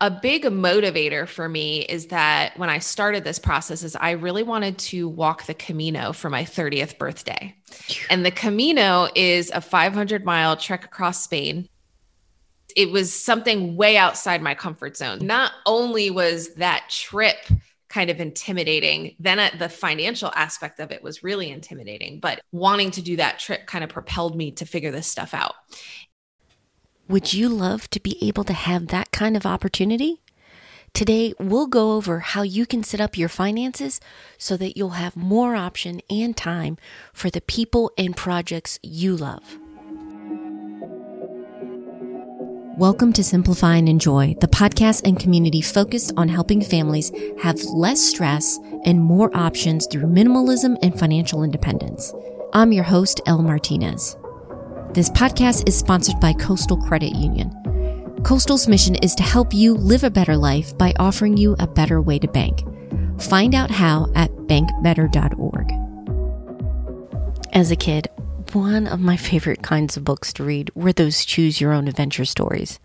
a 0.00 0.10
big 0.10 0.44
motivator 0.44 1.26
for 1.26 1.48
me 1.48 1.80
is 1.80 2.08
that 2.08 2.56
when 2.58 2.68
I 2.68 2.78
started 2.80 3.24
this 3.24 3.38
process 3.38 3.82
is 3.82 3.96
I 3.96 4.10
really 4.10 4.42
wanted 4.42 4.76
to 4.78 5.08
walk 5.08 5.46
the 5.46 5.54
Camino 5.54 6.12
for 6.12 6.28
my 6.28 6.44
30th 6.44 6.98
birthday. 6.98 7.54
And 8.10 8.24
the 8.24 8.30
Camino 8.30 9.08
is 9.14 9.50
a 9.54 9.60
500 9.60 10.24
mile 10.24 10.56
trek 10.56 10.84
across 10.84 11.24
Spain. 11.24 11.68
It 12.76 12.90
was 12.90 13.10
something 13.10 13.74
way 13.76 13.96
outside 13.96 14.42
my 14.42 14.54
comfort 14.54 14.98
zone. 14.98 15.26
Not 15.26 15.52
only 15.64 16.10
was 16.10 16.54
that 16.56 16.90
trip 16.90 17.36
kind 17.88 18.10
of 18.10 18.20
intimidating, 18.20 19.16
then 19.18 19.50
the 19.58 19.70
financial 19.70 20.30
aspect 20.34 20.78
of 20.78 20.90
it 20.90 21.02
was 21.02 21.22
really 21.22 21.50
intimidating, 21.50 22.20
but 22.20 22.42
wanting 22.52 22.90
to 22.90 23.00
do 23.00 23.16
that 23.16 23.38
trip 23.38 23.66
kind 23.66 23.82
of 23.82 23.88
propelled 23.88 24.36
me 24.36 24.50
to 24.50 24.66
figure 24.66 24.90
this 24.90 25.06
stuff 25.06 25.32
out. 25.32 25.54
Would 27.08 27.32
you 27.32 27.48
love 27.48 27.88
to 27.90 28.00
be 28.00 28.18
able 28.20 28.42
to 28.42 28.52
have 28.52 28.88
that 28.88 29.12
kind 29.12 29.36
of 29.36 29.46
opportunity? 29.46 30.22
Today, 30.92 31.34
we'll 31.38 31.68
go 31.68 31.92
over 31.92 32.18
how 32.18 32.42
you 32.42 32.66
can 32.66 32.82
set 32.82 33.00
up 33.00 33.16
your 33.16 33.28
finances 33.28 34.00
so 34.38 34.56
that 34.56 34.76
you'll 34.76 34.98
have 34.98 35.14
more 35.14 35.54
option 35.54 36.00
and 36.10 36.36
time 36.36 36.76
for 37.12 37.30
the 37.30 37.42
people 37.42 37.92
and 37.96 38.16
projects 38.16 38.80
you 38.82 39.16
love. 39.16 39.56
Welcome 42.76 43.12
to 43.12 43.22
Simplify 43.22 43.76
and 43.76 43.88
Enjoy, 43.88 44.34
the 44.40 44.48
podcast 44.48 45.06
and 45.06 45.16
community 45.16 45.60
focused 45.60 46.12
on 46.16 46.28
helping 46.28 46.60
families 46.60 47.12
have 47.40 47.62
less 47.62 48.00
stress 48.00 48.58
and 48.84 49.00
more 49.00 49.30
options 49.32 49.86
through 49.86 50.06
minimalism 50.06 50.76
and 50.82 50.98
financial 50.98 51.44
independence. 51.44 52.12
I'm 52.52 52.72
your 52.72 52.84
host, 52.84 53.20
Elle 53.26 53.42
Martinez. 53.42 54.16
This 54.92 55.10
podcast 55.10 55.68
is 55.68 55.76
sponsored 55.76 56.18
by 56.20 56.32
Coastal 56.32 56.76
Credit 56.76 57.14
Union. 57.14 57.50
Coastal's 58.24 58.66
mission 58.66 58.94
is 58.96 59.14
to 59.16 59.22
help 59.22 59.52
you 59.52 59.74
live 59.74 60.04
a 60.04 60.10
better 60.10 60.36
life 60.36 60.76
by 60.78 60.94
offering 60.98 61.36
you 61.36 61.54
a 61.58 61.66
better 61.66 62.00
way 62.00 62.18
to 62.18 62.28
bank. 62.28 62.62
Find 63.20 63.54
out 63.54 63.70
how 63.70 64.10
at 64.14 64.30
bankbetter.org. 64.46 65.72
As 67.52 67.70
a 67.70 67.76
kid, 67.76 68.08
one 68.52 68.86
of 68.86 69.00
my 69.00 69.16
favorite 69.16 69.62
kinds 69.62 69.96
of 69.96 70.04
books 70.04 70.32
to 70.34 70.44
read 70.44 70.70
were 70.74 70.92
those 70.92 71.24
choose 71.24 71.60
your 71.60 71.72
own 71.72 71.88
adventure 71.88 72.24
stories. 72.24 72.80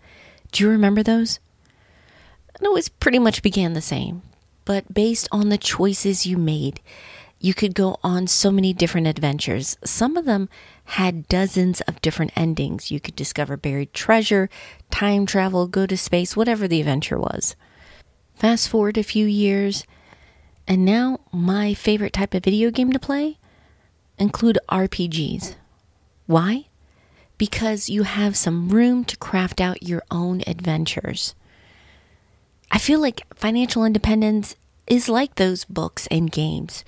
Do 0.50 0.64
you 0.64 0.70
remember 0.70 1.02
those? 1.02 1.40
It 2.60 2.66
always 2.66 2.88
pretty 2.88 3.18
much 3.18 3.42
began 3.42 3.72
the 3.72 3.80
same, 3.80 4.22
but 4.64 4.92
based 4.92 5.28
on 5.32 5.48
the 5.48 5.58
choices 5.58 6.26
you 6.26 6.36
made, 6.36 6.80
you 7.40 7.54
could 7.54 7.74
go 7.74 7.98
on 8.04 8.28
so 8.28 8.52
many 8.52 8.72
different 8.72 9.08
adventures. 9.08 9.76
Some 9.84 10.16
of 10.16 10.26
them 10.26 10.48
had 10.84 11.28
dozens 11.28 11.80
of 11.82 12.02
different 12.02 12.32
endings. 12.36 12.90
You 12.90 13.00
could 13.00 13.16
discover 13.16 13.56
buried 13.56 13.94
treasure, 13.94 14.48
time 14.90 15.26
travel, 15.26 15.66
go 15.66 15.86
to 15.86 15.96
space, 15.96 16.36
whatever 16.36 16.68
the 16.68 16.80
adventure 16.80 17.18
was. 17.18 17.56
Fast 18.34 18.68
forward 18.68 18.98
a 18.98 19.02
few 19.02 19.26
years, 19.26 19.86
and 20.66 20.84
now 20.84 21.20
my 21.32 21.74
favorite 21.74 22.12
type 22.12 22.34
of 22.34 22.44
video 22.44 22.70
game 22.70 22.92
to 22.92 22.98
play 22.98 23.38
include 24.18 24.58
RPGs. 24.68 25.54
Why? 26.26 26.66
Because 27.38 27.88
you 27.88 28.04
have 28.04 28.36
some 28.36 28.68
room 28.68 29.04
to 29.04 29.16
craft 29.16 29.60
out 29.60 29.82
your 29.82 30.02
own 30.10 30.42
adventures. 30.46 31.34
I 32.70 32.78
feel 32.78 33.00
like 33.00 33.26
financial 33.34 33.84
independence 33.84 34.56
is 34.86 35.08
like 35.08 35.34
those 35.34 35.64
books 35.64 36.06
and 36.08 36.30
games. 36.30 36.84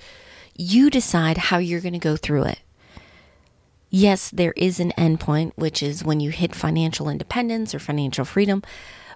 You 0.55 0.89
decide 0.89 1.37
how 1.37 1.57
you're 1.57 1.81
going 1.81 1.93
to 1.93 1.99
go 1.99 2.15
through 2.15 2.43
it. 2.43 2.59
Yes, 3.97 4.29
there 4.29 4.51
is 4.57 4.81
an 4.81 4.91
endpoint, 4.97 5.53
which 5.55 5.81
is 5.81 6.03
when 6.03 6.19
you 6.19 6.29
hit 6.29 6.53
financial 6.53 7.07
independence 7.07 7.73
or 7.73 7.79
financial 7.79 8.25
freedom. 8.25 8.61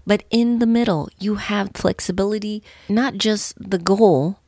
But 0.07 0.23
in 0.29 0.59
the 0.59 0.65
middle, 0.65 1.09
you 1.19 1.35
have 1.35 1.71
flexibility, 1.73 2.63
not 2.87 3.15
just 3.15 3.55
the 3.59 3.77
goal, 3.77 4.39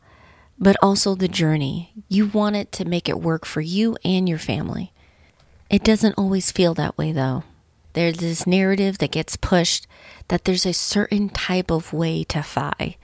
but 0.58 0.78
also 0.82 1.16
the 1.16 1.28
journey. 1.28 1.92
You 2.08 2.28
want 2.28 2.56
it 2.56 2.72
to 2.72 2.86
make 2.86 3.10
it 3.10 3.20
work 3.20 3.46
for 3.46 3.60
you 3.60 3.98
and 4.06 4.30
your 4.30 4.38
family. 4.38 4.94
It 5.70 5.83
doesn't 5.83 6.17
always 6.17 6.50
feel 6.50 6.73
that 6.76 6.98
way, 6.98 7.11
though. 7.11 7.44
There's 7.92 8.20
this 8.20 8.48
narrative 8.48 9.00
that 9.00 9.11
gets 9.11 9.36
pushed 9.36 9.86
that 10.30 10.45
there's 10.45 10.66
a 10.66 10.72
certain 10.72 11.28
type 11.28 11.70
of 11.70 11.92
way 11.92 12.23
to 12.30 12.42
FI, 12.42 12.95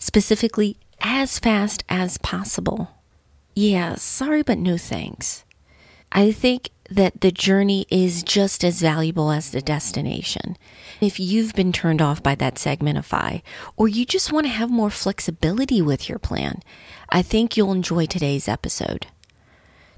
specifically 0.00 0.78
as 1.00 1.38
fast 1.38 1.84
as 1.88 2.18
possible. 2.18 2.90
Yeah, 3.54 3.94
sorry, 3.94 4.42
but 4.42 4.58
no 4.58 4.76
thanks. 4.76 5.44
I 6.12 6.32
think 6.32 6.70
that 6.88 7.20
the 7.20 7.32
journey 7.32 7.86
is 7.90 8.22
just 8.22 8.64
as 8.64 8.80
valuable 8.80 9.30
as 9.30 9.50
the 9.50 9.60
destination. 9.60 10.56
If 11.00 11.18
you've 11.18 11.54
been 11.54 11.72
turned 11.72 12.00
off 12.00 12.22
by 12.22 12.34
that 12.36 12.58
segment 12.58 12.98
of 12.98 13.06
FI, 13.06 13.42
or 13.76 13.88
you 13.88 14.06
just 14.06 14.32
want 14.32 14.46
to 14.46 14.52
have 14.52 14.70
more 14.70 14.90
flexibility 14.90 15.82
with 15.82 16.08
your 16.08 16.18
plan, 16.18 16.62
I 17.08 17.22
think 17.22 17.56
you'll 17.56 17.72
enjoy 17.72 18.06
today's 18.06 18.48
episode. 18.48 19.08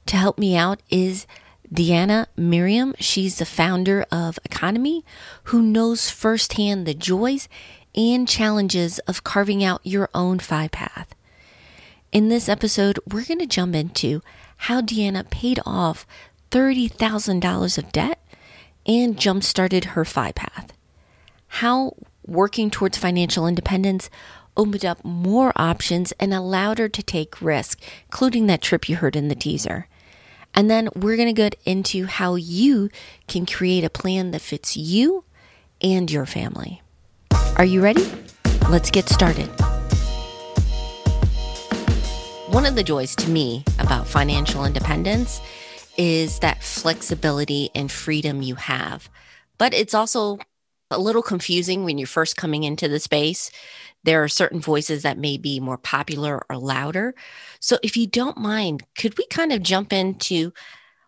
To 0.06 0.16
help 0.16 0.38
me 0.38 0.56
out 0.56 0.80
is 0.88 1.26
Diania 1.72 2.26
Merriam. 2.36 2.94
She's 2.98 3.38
the 3.38 3.44
founder 3.44 4.06
of 4.10 4.38
EconoMe, 4.48 5.02
who 5.44 5.60
knows 5.60 6.10
firsthand 6.10 6.86
the 6.86 6.94
joys 6.94 7.48
and 7.94 8.26
challenges 8.26 8.98
of 9.00 9.24
carving 9.24 9.62
out 9.62 9.80
your 9.84 10.08
own 10.14 10.38
FI 10.38 10.68
path. 10.68 11.14
In 12.18 12.30
this 12.30 12.48
episode, 12.48 12.98
we're 13.08 13.24
going 13.24 13.38
to 13.38 13.46
jump 13.46 13.76
into 13.76 14.22
how 14.56 14.80
Diania 14.80 15.30
paid 15.30 15.60
off 15.64 16.04
$30,000 16.50 17.78
of 17.78 17.92
debt 17.92 18.18
and 18.84 19.16
jump 19.16 19.44
started 19.44 19.84
her 19.94 20.04
FI 20.04 20.32
path. 20.32 20.72
How 21.46 21.94
working 22.26 22.70
towards 22.70 22.98
financial 22.98 23.46
independence 23.46 24.10
opened 24.56 24.84
up 24.84 25.04
more 25.04 25.52
options 25.54 26.10
and 26.18 26.34
allowed 26.34 26.78
her 26.78 26.88
to 26.88 27.02
take 27.04 27.40
risk, 27.40 27.80
including 28.06 28.48
that 28.48 28.62
trip 28.62 28.88
you 28.88 28.96
heard 28.96 29.14
in 29.14 29.28
the 29.28 29.36
teaser. 29.36 29.86
And 30.52 30.68
then 30.68 30.88
we're 30.96 31.14
going 31.14 31.28
to 31.28 31.32
get 31.32 31.54
into 31.64 32.06
how 32.06 32.34
you 32.34 32.90
can 33.28 33.46
create 33.46 33.84
a 33.84 33.90
plan 33.90 34.32
that 34.32 34.42
fits 34.42 34.76
you 34.76 35.22
and 35.80 36.10
your 36.10 36.26
family. 36.26 36.82
Are 37.54 37.64
you 37.64 37.80
ready? 37.80 38.10
Let's 38.68 38.90
get 38.90 39.08
started. 39.08 39.48
One 42.58 42.66
of 42.66 42.74
the 42.74 42.82
joys 42.82 43.14
to 43.14 43.30
me 43.30 43.62
about 43.78 44.08
financial 44.08 44.64
independence 44.64 45.41
is 45.96 46.41
that 46.41 46.60
flexibility 46.60 47.70
and 47.72 47.88
freedom 47.88 48.42
you 48.42 48.56
have. 48.56 49.08
But 49.58 49.74
it's 49.74 49.94
also 49.94 50.41
a 50.91 50.98
little 50.98 51.22
confusing 51.22 51.84
when 51.84 51.98
you're 51.98 52.08
first 52.08 52.36
coming 52.36 52.64
into 52.64 52.88
the 52.88 52.98
space. 52.98 53.52
There 54.02 54.24
are 54.24 54.28
certain 54.28 54.58
voices 54.60 55.04
that 55.04 55.18
may 55.18 55.36
be 55.36 55.60
more 55.60 55.78
popular 55.78 56.44
or 56.50 56.56
louder. 56.56 57.14
So, 57.60 57.78
if 57.84 57.97
you 57.97 58.08
don't 58.08 58.38
mind, 58.38 58.82
could 58.97 59.16
we 59.16 59.26
kind 59.28 59.52
of 59.52 59.62
jump 59.62 59.92
into 59.92 60.52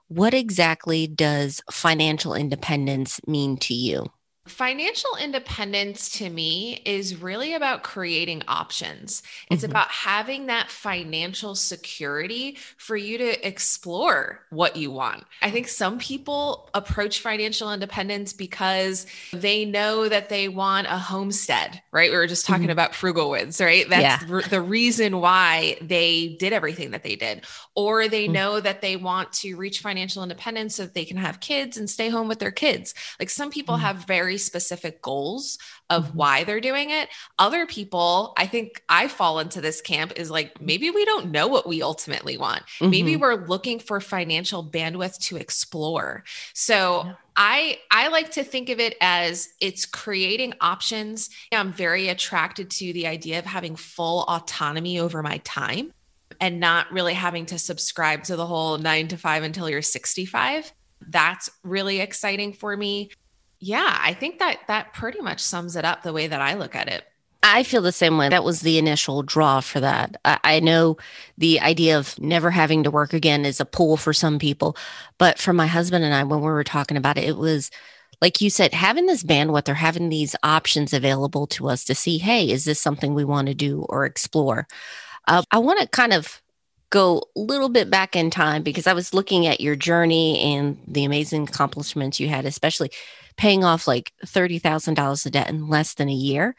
what 0.07 0.35
exactly 0.35 1.09
does 1.09 1.63
financial 1.69 2.33
independence 2.33 3.21
mean 3.27 3.57
to 3.57 3.75
you? 3.75 4.07
Financial 4.51 5.11
independence 5.23 6.11
to 6.11 6.29
me 6.29 6.83
is 6.85 7.15
really 7.23 7.55
about 7.55 7.85
creating 7.85 8.43
options. 8.49 9.23
It's 9.49 9.63
mm-hmm. 9.63 9.71
about 9.71 9.89
having 9.89 10.47
that 10.47 10.71
financial 10.71 11.55
security 11.55 12.59
for 12.77 12.97
you 12.97 13.17
to 13.17 13.47
explore 13.47 14.41
what 14.51 14.75
you 14.77 14.91
want. 14.91 15.25
I 15.41 15.53
think 15.53 15.69
some 15.69 15.99
people 15.99 16.69
approach 16.75 17.21
financial 17.21 17.73
independence 17.73 18.33
because 18.33 19.07
they 19.33 19.65
know 19.65 20.09
that 20.09 20.29
they 20.29 20.49
want 20.49 20.89
a 20.89 20.99
homestead, 20.99 21.81
right? 21.93 22.11
We 22.11 22.17
were 22.17 22.27
just 22.27 22.45
talking 22.45 22.65
mm-hmm. 22.65 22.73
about 22.73 22.93
Frugalwoods, 22.93 23.65
right? 23.65 23.89
That's 23.89 24.25
yeah. 24.25 24.41
the 24.49 24.61
reason 24.61 25.21
why 25.21 25.79
they 25.81 26.37
did 26.41 26.53
everything 26.53 26.91
that 26.91 27.05
they 27.05 27.15
did. 27.15 27.45
Or 27.77 28.09
they 28.09 28.25
mm-hmm. 28.25 28.33
know 28.33 28.61
that 28.61 28.83
they 28.83 28.97
want 28.97 29.33
to 29.35 29.55
reach 29.55 29.81
financial 29.81 30.25
independence 30.25 30.75
so 30.75 30.83
that 30.83 30.95
they 30.95 31.05
can 31.05 31.19
have 31.19 31.39
kids 31.39 31.77
and 31.77 31.89
stay 31.89 32.09
home 32.09 32.27
with 32.27 32.41
their 32.41 32.51
kids. 32.51 32.95
Like 33.21 33.31
some 33.31 33.51
people 33.51 33.77
mm-hmm. 33.77 33.85
have 33.85 34.05
very 34.07 34.40
specific 34.41 35.03
goals 35.03 35.59
of 35.89 36.07
mm-hmm. 36.09 36.19
why 36.19 36.45
they're 36.45 36.61
doing 36.61 36.91
it. 36.91 37.09
Other 37.39 37.67
people, 37.67 38.33
I 38.37 38.47
think 38.47 38.83
I 38.89 39.09
fall 39.09 39.39
into 39.39 39.61
this 39.61 39.81
camp 39.81 40.13
is 40.17 40.31
like 40.31 40.61
maybe 40.61 40.91
we 40.91 41.05
don't 41.05 41.31
know 41.31 41.47
what 41.47 41.69
we 41.69 41.83
ultimately 41.83 42.37
want. 42.37 42.63
Mm-hmm. 42.63 42.91
Maybe 42.91 43.17
we're 43.17 43.47
looking 43.47 43.79
for 43.79 44.01
financial 44.01 44.65
bandwidth 44.65 45.19
to 45.27 45.37
explore. 45.37 46.25
So 46.55 47.05
yeah. 47.05 47.15
I 47.37 47.79
I 47.91 48.09
like 48.09 48.33
to 48.33 48.45
think 48.45 48.69
of 48.69 48.81
it 48.81 48.97
as 49.01 49.49
it's 49.61 49.87
creating 49.87 50.55
options. 50.61 51.31
I'm 51.53 51.73
very 51.73 52.09
attracted 52.09 52.71
to 52.73 52.93
the 52.93 53.07
idea 53.07 53.39
of 53.39 53.47
having 53.47 53.77
full 53.77 54.25
autonomy 54.25 54.99
over 54.99 55.23
my 55.23 55.39
time 55.39 55.93
and 56.41 56.59
not 56.59 56.91
really 56.91 57.15
having 57.15 57.47
to 57.47 57.59
subscribe 57.59 58.25
to 58.25 58.37
the 58.37 58.47
whole 58.47 58.79
9 58.79 59.09
to 59.09 59.17
5 59.17 59.43
until 59.43 59.69
you're 59.69 59.83
65. 59.83 60.73
That's 61.09 61.51
really 61.63 62.01
exciting 62.01 62.53
for 62.53 62.77
me 62.77 63.11
yeah, 63.61 63.99
I 64.01 64.15
think 64.15 64.39
that 64.39 64.61
that 64.69 64.93
pretty 64.93 65.21
much 65.21 65.41
sums 65.41 65.77
it 65.77 65.85
up 65.85 66.03
the 66.03 66.13
way 66.13 66.27
that 66.27 66.41
I 66.41 66.55
look 66.55 66.75
at 66.75 66.89
it. 66.89 67.05
I 67.43 67.63
feel 67.63 67.81
the 67.81 67.93
same 67.93 68.19
way. 68.19 68.29
That 68.29 68.45
was 68.45 68.61
the 68.61 68.79
initial 68.79 69.23
draw 69.23 69.61
for 69.61 69.81
that. 69.81 70.21
I, 70.25 70.39
I, 70.45 70.61
know 70.61 70.99
the 71.39 71.59
idea 71.61 71.99
of 71.99 72.19
never 72.19 72.51
having 72.51 72.83
to 72.83 72.91
work 72.91 73.15
again 73.15 73.47
is 73.47 73.61
a 73.61 73.65
pull 73.65 73.97
for 73.97 74.13
some 74.13 74.39
people. 74.39 74.77
But 75.17 75.39
for 75.39 75.55
my 75.55 75.67
husband 75.67 76.05
and 76.05 76.13
I, 76.13 76.23
when 76.25 76.41
we 76.41 76.47
were 76.47 76.65
talking 76.65 76.99
about 76.99 77.17
it, 77.17 77.25
it 77.25 77.39
was 77.39 77.71
like 78.21 78.41
you 78.41 78.51
said, 78.51 78.75
having 78.75 79.07
this 79.07 79.23
bandwidth 79.23 79.69
or 79.69 79.75
having 79.75 80.09
these 80.09 80.37
options 80.43 80.93
available 80.93 81.47
to 81.47 81.69
us 81.69 81.85
to 81.85 81.95
see, 81.95 82.19
hey, 82.19 82.51
is 82.51 82.65
this 82.65 82.81
something 82.81 83.15
we 83.15 83.25
want 83.25 83.49
to 83.49 83.55
do 83.55 83.87
or 83.89 84.05
explore? 84.05 84.67
Uh, 85.27 85.43
I 85.51 85.59
want 85.59 85.81
to 85.81 85.89
kind 85.89 86.13
of 86.13 86.43
go 86.91 87.23
a 87.37 87.41
little 87.41 87.69
bit 87.69 87.89
back 87.89 88.17
in 88.17 88.31
time 88.31 88.63
because 88.63 88.87
I 88.87 88.93
was 88.93 89.15
looking 89.15 89.47
at 89.47 89.61
your 89.61 89.77
journey 89.77 90.39
and 90.41 90.79
the 90.87 91.05
amazing 91.05 91.45
accomplishments 91.45 92.21
you 92.21 92.29
had, 92.29 92.45
especially 92.45 92.91
paying 93.41 93.65
off 93.65 93.89
like 93.89 94.13
$30,000 94.27 95.25
of 95.27 95.33
debt 95.33 95.49
in 95.49 95.67
less 95.67 95.95
than 95.95 96.11
a 96.11 96.15
year. 96.15 96.55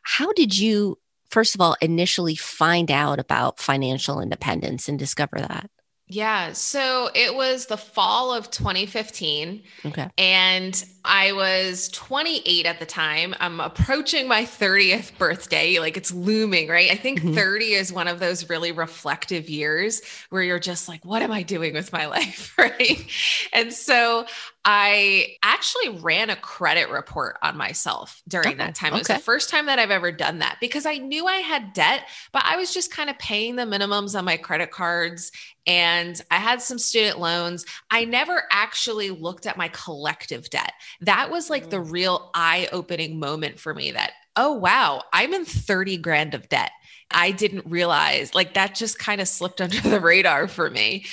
How 0.00 0.32
did 0.32 0.58
you, 0.58 0.98
first 1.28 1.54
of 1.54 1.60
all, 1.60 1.76
initially 1.82 2.36
find 2.36 2.90
out 2.90 3.20
about 3.20 3.60
financial 3.60 4.18
independence 4.18 4.88
and 4.88 4.98
discover 4.98 5.36
that? 5.36 5.70
Yeah. 6.08 6.52
So 6.52 7.10
it 7.14 7.34
was 7.34 7.66
the 7.66 7.76
fall 7.76 8.34
of 8.34 8.50
2015. 8.50 9.62
Okay. 9.86 10.10
And 10.18 10.84
I 11.04 11.32
was 11.32 11.88
28 11.90 12.66
at 12.66 12.80
the 12.80 12.86
time. 12.86 13.34
I'm 13.40 13.60
approaching 13.60 14.28
my 14.28 14.44
30th 14.44 15.16
birthday. 15.16 15.78
Like 15.78 15.96
it's 15.96 16.12
looming, 16.12 16.68
right? 16.68 16.90
I 16.90 16.96
think 16.96 17.20
mm-hmm. 17.20 17.34
30 17.34 17.64
is 17.72 17.92
one 17.92 18.08
of 18.08 18.20
those 18.20 18.50
really 18.50 18.72
reflective 18.72 19.48
years 19.48 20.02
where 20.28 20.42
you're 20.42 20.58
just 20.58 20.86
like, 20.86 21.04
what 21.04 21.22
am 21.22 21.32
I 21.32 21.42
doing 21.42 21.72
with 21.72 21.92
my 21.92 22.06
life? 22.16 22.54
right. 22.58 23.06
And 23.52 23.72
so 23.72 24.26
I 24.64 25.36
actually 25.42 25.88
ran 26.00 26.30
a 26.30 26.36
credit 26.36 26.88
report 26.88 27.36
on 27.42 27.56
myself 27.56 28.22
during 28.28 28.54
oh, 28.54 28.56
that 28.58 28.76
time. 28.76 28.94
It 28.94 28.98
was 28.98 29.08
the 29.08 29.18
first 29.18 29.50
time 29.50 29.66
that 29.66 29.80
I've 29.80 29.90
ever 29.90 30.12
done 30.12 30.38
that 30.38 30.58
because 30.60 30.86
I 30.86 30.98
knew 30.98 31.26
I 31.26 31.38
had 31.38 31.72
debt, 31.72 32.08
but 32.32 32.44
I 32.44 32.56
was 32.56 32.72
just 32.72 32.92
kind 32.92 33.10
of 33.10 33.18
paying 33.18 33.56
the 33.56 33.64
minimums 33.64 34.16
on 34.16 34.24
my 34.24 34.36
credit 34.36 34.70
cards 34.70 35.32
and 35.66 36.20
I 36.30 36.36
had 36.36 36.62
some 36.62 36.78
student 36.78 37.18
loans. 37.18 37.66
I 37.90 38.04
never 38.04 38.44
actually 38.52 39.10
looked 39.10 39.46
at 39.46 39.56
my 39.56 39.68
collective 39.68 40.48
debt. 40.48 40.72
That 41.00 41.30
was 41.30 41.50
like 41.50 41.70
the 41.70 41.78
mm. 41.78 41.90
real 41.90 42.30
eye 42.34 42.68
opening 42.70 43.18
moment 43.18 43.58
for 43.58 43.74
me 43.74 43.90
that, 43.92 44.12
oh, 44.36 44.52
wow, 44.52 45.02
I'm 45.12 45.34
in 45.34 45.44
30 45.44 45.96
grand 45.98 46.34
of 46.34 46.48
debt. 46.48 46.70
I 47.14 47.30
didn't 47.30 47.66
realize 47.66 48.34
like 48.34 48.54
that 48.54 48.74
just 48.74 48.98
kind 48.98 49.20
of 49.20 49.28
slipped 49.28 49.60
under 49.60 49.80
the 49.80 50.00
radar 50.00 50.48
for 50.48 50.70
me. 50.70 51.04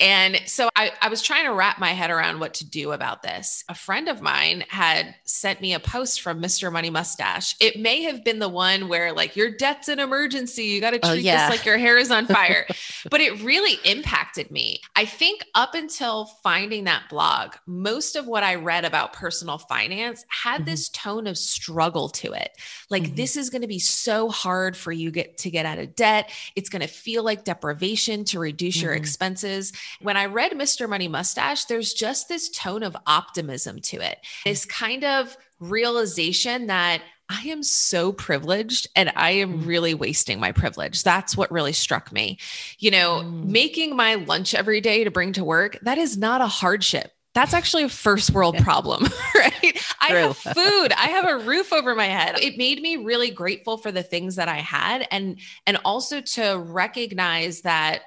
And 0.00 0.40
so 0.46 0.70
I, 0.74 0.90
I, 1.00 1.08
was 1.08 1.22
trying 1.22 1.44
to 1.44 1.52
wrap 1.52 1.78
my 1.78 1.90
head 1.90 2.10
around 2.10 2.40
what 2.40 2.54
to 2.54 2.68
do 2.68 2.90
about 2.90 3.22
this. 3.22 3.62
A 3.68 3.76
friend 3.76 4.08
of 4.08 4.20
mine 4.20 4.64
had 4.68 5.14
sent 5.24 5.60
me 5.60 5.72
a 5.72 5.78
post 5.78 6.20
from 6.20 6.42
Mr. 6.42 6.72
Money 6.72 6.90
Mustache. 6.90 7.54
It 7.60 7.78
may 7.78 8.02
have 8.02 8.24
been 8.24 8.40
the 8.40 8.48
one 8.48 8.88
where, 8.88 9.12
like, 9.12 9.36
your 9.36 9.52
debt's 9.52 9.86
an 9.86 10.00
emergency. 10.00 10.64
You 10.64 10.80
got 10.80 10.90
to 10.90 11.00
oh, 11.04 11.12
treat 11.12 11.20
oh, 11.20 11.22
yeah. 11.22 11.48
this 11.48 11.58
like 11.58 11.64
your 11.64 11.78
hair 11.78 11.96
is 11.96 12.10
on 12.10 12.26
fire. 12.26 12.66
but 13.10 13.20
it 13.20 13.40
really 13.44 13.78
impacted 13.84 14.50
me. 14.50 14.80
I 14.96 15.04
think 15.04 15.44
up 15.54 15.76
until 15.76 16.24
finding 16.42 16.84
that 16.84 17.04
blog, 17.08 17.54
most 17.64 18.16
of 18.16 18.26
what 18.26 18.42
I 18.42 18.56
read 18.56 18.84
about 18.84 19.12
personal 19.12 19.58
finance 19.58 20.24
had 20.28 20.62
mm-hmm. 20.62 20.70
this 20.70 20.88
tone 20.88 21.28
of 21.28 21.38
struggle 21.38 22.08
to 22.08 22.32
it. 22.32 22.50
Like, 22.90 23.04
mm-hmm. 23.04 23.14
this 23.14 23.36
is 23.36 23.48
going 23.48 23.62
to 23.62 23.68
be 23.68 23.78
so 23.78 24.28
hard 24.28 24.76
for 24.76 24.90
you 24.90 25.12
get 25.12 25.38
to 25.44 25.50
get 25.50 25.64
out 25.64 25.78
of 25.78 25.94
debt. 25.94 26.30
It's 26.56 26.68
going 26.68 26.82
to 26.82 26.88
feel 26.88 27.22
like 27.22 27.44
deprivation 27.44 28.24
to 28.26 28.38
reduce 28.38 28.78
mm-hmm. 28.78 28.86
your 28.86 28.94
expenses. 28.94 29.72
When 30.00 30.16
I 30.16 30.26
read 30.26 30.52
Mr. 30.52 30.88
Money 30.88 31.08
Mustache, 31.08 31.66
there's 31.66 31.94
just 31.94 32.28
this 32.28 32.50
tone 32.50 32.82
of 32.82 32.96
optimism 33.06 33.80
to 33.82 34.00
it, 34.00 34.18
this 34.44 34.64
kind 34.64 35.04
of 35.04 35.36
realization 35.60 36.66
that 36.66 37.02
I 37.28 37.48
am 37.48 37.62
so 37.62 38.12
privileged 38.12 38.88
and 38.94 39.10
I 39.16 39.30
am 39.30 39.60
mm. 39.60 39.66
really 39.66 39.94
wasting 39.94 40.38
my 40.38 40.52
privilege. 40.52 41.02
That's 41.02 41.36
what 41.36 41.50
really 41.50 41.72
struck 41.72 42.12
me. 42.12 42.38
You 42.78 42.90
know, 42.90 43.22
mm. 43.24 43.44
making 43.46 43.96
my 43.96 44.16
lunch 44.16 44.54
every 44.54 44.82
day 44.82 45.04
to 45.04 45.10
bring 45.10 45.32
to 45.34 45.44
work, 45.44 45.78
that 45.82 45.96
is 45.96 46.18
not 46.18 46.42
a 46.42 46.46
hardship. 46.46 47.13
That's 47.34 47.52
actually 47.52 47.82
a 47.82 47.88
first 47.88 48.30
world 48.30 48.56
problem, 48.58 49.02
right? 49.34 49.84
I 50.00 50.08
have 50.10 50.36
food. 50.36 50.92
I 50.92 51.08
have 51.08 51.28
a 51.28 51.38
roof 51.38 51.72
over 51.72 51.94
my 51.94 52.06
head. 52.06 52.38
It 52.40 52.56
made 52.56 52.80
me 52.80 52.96
really 52.96 53.30
grateful 53.30 53.76
for 53.76 53.90
the 53.90 54.04
things 54.04 54.36
that 54.36 54.48
I 54.48 54.58
had 54.58 55.08
and 55.10 55.40
and 55.66 55.78
also 55.84 56.20
to 56.20 56.62
recognize 56.64 57.62
that 57.62 58.02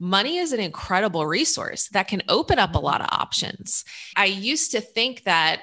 money 0.00 0.38
is 0.38 0.52
an 0.52 0.60
incredible 0.60 1.26
resource 1.26 1.88
that 1.90 2.08
can 2.08 2.22
open 2.28 2.58
up 2.58 2.74
a 2.74 2.78
lot 2.78 3.00
of 3.00 3.08
options. 3.12 3.84
I 4.16 4.24
used 4.24 4.72
to 4.72 4.80
think 4.80 5.24
that 5.24 5.60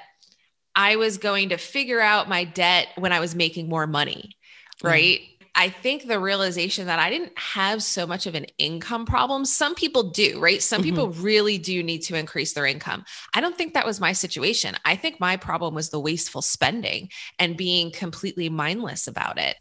I 0.74 0.96
was 0.96 1.18
going 1.18 1.50
to 1.50 1.56
figure 1.56 2.00
out 2.00 2.28
my 2.28 2.44
debt 2.44 2.88
when 2.96 3.12
I 3.12 3.20
was 3.20 3.34
making 3.34 3.68
more 3.68 3.86
money, 3.86 4.36
right? 4.82 5.20
Mm. 5.20 5.39
I 5.54 5.68
think 5.68 6.06
the 6.06 6.18
realization 6.18 6.86
that 6.86 6.98
I 6.98 7.10
didn't 7.10 7.36
have 7.38 7.82
so 7.82 8.06
much 8.06 8.26
of 8.26 8.34
an 8.34 8.46
income 8.58 9.04
problem. 9.04 9.44
Some 9.44 9.74
people 9.74 10.10
do, 10.10 10.40
right? 10.40 10.62
Some 10.62 10.82
mm-hmm. 10.82 10.90
people 10.90 11.10
really 11.10 11.58
do 11.58 11.82
need 11.82 12.00
to 12.02 12.16
increase 12.16 12.52
their 12.52 12.66
income. 12.66 13.04
I 13.34 13.40
don't 13.40 13.56
think 13.56 13.74
that 13.74 13.86
was 13.86 14.00
my 14.00 14.12
situation. 14.12 14.76
I 14.84 14.96
think 14.96 15.18
my 15.20 15.36
problem 15.36 15.74
was 15.74 15.90
the 15.90 16.00
wasteful 16.00 16.42
spending 16.42 17.10
and 17.38 17.56
being 17.56 17.90
completely 17.90 18.48
mindless 18.48 19.06
about 19.06 19.38
it. 19.38 19.56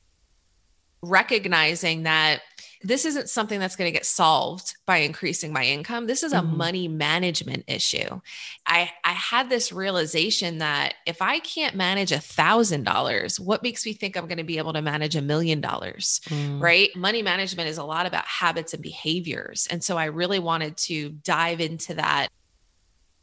Recognizing 1.01 2.04
that 2.04 2.42
this 2.81 3.04
isn't 3.04 3.30
something 3.30 3.60
that's 3.60 3.75
going 3.75 3.92
to 3.92 3.98
get 3.98 4.06
solved 4.06 4.78
by 4.86 4.98
increasing 4.98 5.51
my 5.51 5.66
income. 5.66 6.07
This 6.07 6.24
is 6.24 6.31
a 6.31 6.38
mm-hmm. 6.38 6.57
money 6.57 6.88
management 6.88 7.66
issue. 7.68 8.22
I, 8.66 8.90
I 9.04 9.12
had 9.12 9.50
this 9.50 9.74
realization 9.74 10.60
that 10.60 10.94
if 11.06 11.22
I 11.22 11.40
can't 11.40 11.75
manage 11.75 12.13
a 12.13 12.19
thousand 12.19 12.86
dollars, 12.86 13.38
what 13.38 13.63
makes 13.63 13.86
me 13.86 13.92
think 13.92 14.16
I'm 14.16 14.28
going 14.28 14.38
to 14.38 14.46
be 14.46 14.60
able 14.60 14.74
to 14.74 14.81
manage 14.81 15.18
a 15.18 15.22
million 15.22 15.60
dollars? 15.60 16.22
Mm. 16.30 16.62
Right. 16.62 16.96
Money 16.96 17.22
management 17.22 17.68
is 17.68 17.78
a 17.78 17.84
lot 17.84 18.06
about 18.06 18.25
habits 18.25 18.74
and 18.74 18.81
behaviors. 18.81 19.68
And 19.69 19.84
so 19.84 19.98
I 19.98 20.06
really 20.06 20.40
wanted 20.40 20.78
to 20.78 21.10
dive 21.10 21.60
into 21.60 21.96
that 21.96 22.30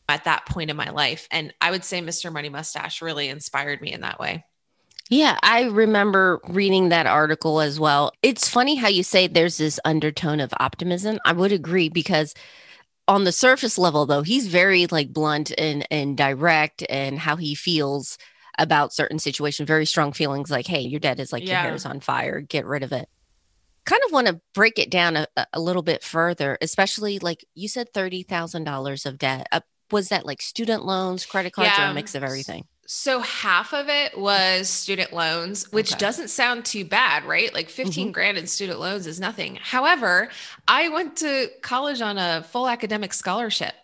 at 0.08 0.24
that 0.24 0.44
point 0.46 0.70
in 0.70 0.76
my 0.76 0.90
life. 0.90 1.28
And 1.30 1.54
I 1.62 1.70
would 1.70 1.82
say 1.82 2.00
Mr. 2.02 2.30
Money 2.30 2.50
Mustache 2.50 3.00
really 3.00 3.28
inspired 3.28 3.80
me 3.80 3.92
in 3.92 4.02
that 4.02 4.20
way. 4.20 4.44
Yeah, 5.08 5.38
I 5.42 5.64
remember 5.64 6.40
reading 6.48 6.88
that 6.88 7.06
article 7.06 7.60
as 7.60 7.78
well. 7.78 8.12
It's 8.22 8.48
funny 8.48 8.74
how 8.74 8.88
you 8.88 9.04
say 9.04 9.26
there's 9.26 9.58
this 9.58 9.78
undertone 9.84 10.40
of 10.40 10.52
optimism. 10.58 11.20
I 11.24 11.32
would 11.32 11.52
agree 11.52 11.88
because 11.88 12.34
on 13.06 13.22
the 13.22 13.32
surface 13.32 13.78
level 13.78 14.06
though, 14.06 14.22
he's 14.22 14.48
very 14.48 14.86
like 14.86 15.12
blunt 15.12 15.52
and 15.56 15.86
and 15.92 16.16
direct 16.16 16.84
and 16.90 17.20
how 17.20 17.36
he 17.36 17.54
feels 17.54 18.18
about 18.58 18.92
certain 18.92 19.18
situations, 19.18 19.66
very 19.66 19.86
strong 19.86 20.12
feelings 20.12 20.50
like, 20.50 20.66
hey, 20.66 20.80
your 20.80 20.98
debt 20.98 21.20
is 21.20 21.32
like 21.32 21.44
yeah. 21.44 21.50
your 21.50 21.60
hair 21.60 21.74
is 21.74 21.86
on 21.86 22.00
fire, 22.00 22.40
get 22.40 22.66
rid 22.66 22.82
of 22.82 22.92
it. 22.92 23.08
Kind 23.84 24.02
of 24.04 24.12
want 24.12 24.26
to 24.26 24.40
break 24.54 24.78
it 24.78 24.90
down 24.90 25.16
a, 25.16 25.26
a 25.52 25.60
little 25.60 25.82
bit 25.82 26.02
further, 26.02 26.58
especially 26.60 27.20
like 27.20 27.44
you 27.54 27.68
said 27.68 27.92
$30,000 27.92 29.06
of 29.06 29.18
debt. 29.18 29.46
Uh, 29.52 29.60
was 29.92 30.08
that 30.08 30.26
like 30.26 30.42
student 30.42 30.84
loans, 30.84 31.24
credit 31.24 31.52
cards, 31.52 31.70
yeah. 31.76 31.86
or 31.86 31.90
a 31.92 31.94
mix 31.94 32.16
of 32.16 32.24
everything? 32.24 32.64
So 32.86 33.20
half 33.20 33.72
of 33.72 33.88
it 33.88 34.16
was 34.16 34.68
student 34.68 35.12
loans, 35.12 35.70
which 35.72 35.92
okay. 35.92 35.98
doesn't 35.98 36.28
sound 36.28 36.64
too 36.64 36.84
bad, 36.84 37.24
right? 37.24 37.52
Like 37.52 37.68
15 37.68 38.06
mm-hmm. 38.06 38.12
grand 38.12 38.38
in 38.38 38.46
student 38.46 38.78
loans 38.78 39.06
is 39.06 39.18
nothing. 39.18 39.58
However, 39.60 40.28
I 40.68 40.88
went 40.88 41.16
to 41.18 41.50
college 41.62 42.00
on 42.00 42.16
a 42.16 42.44
full 42.44 42.68
academic 42.68 43.12
scholarship. 43.12 43.74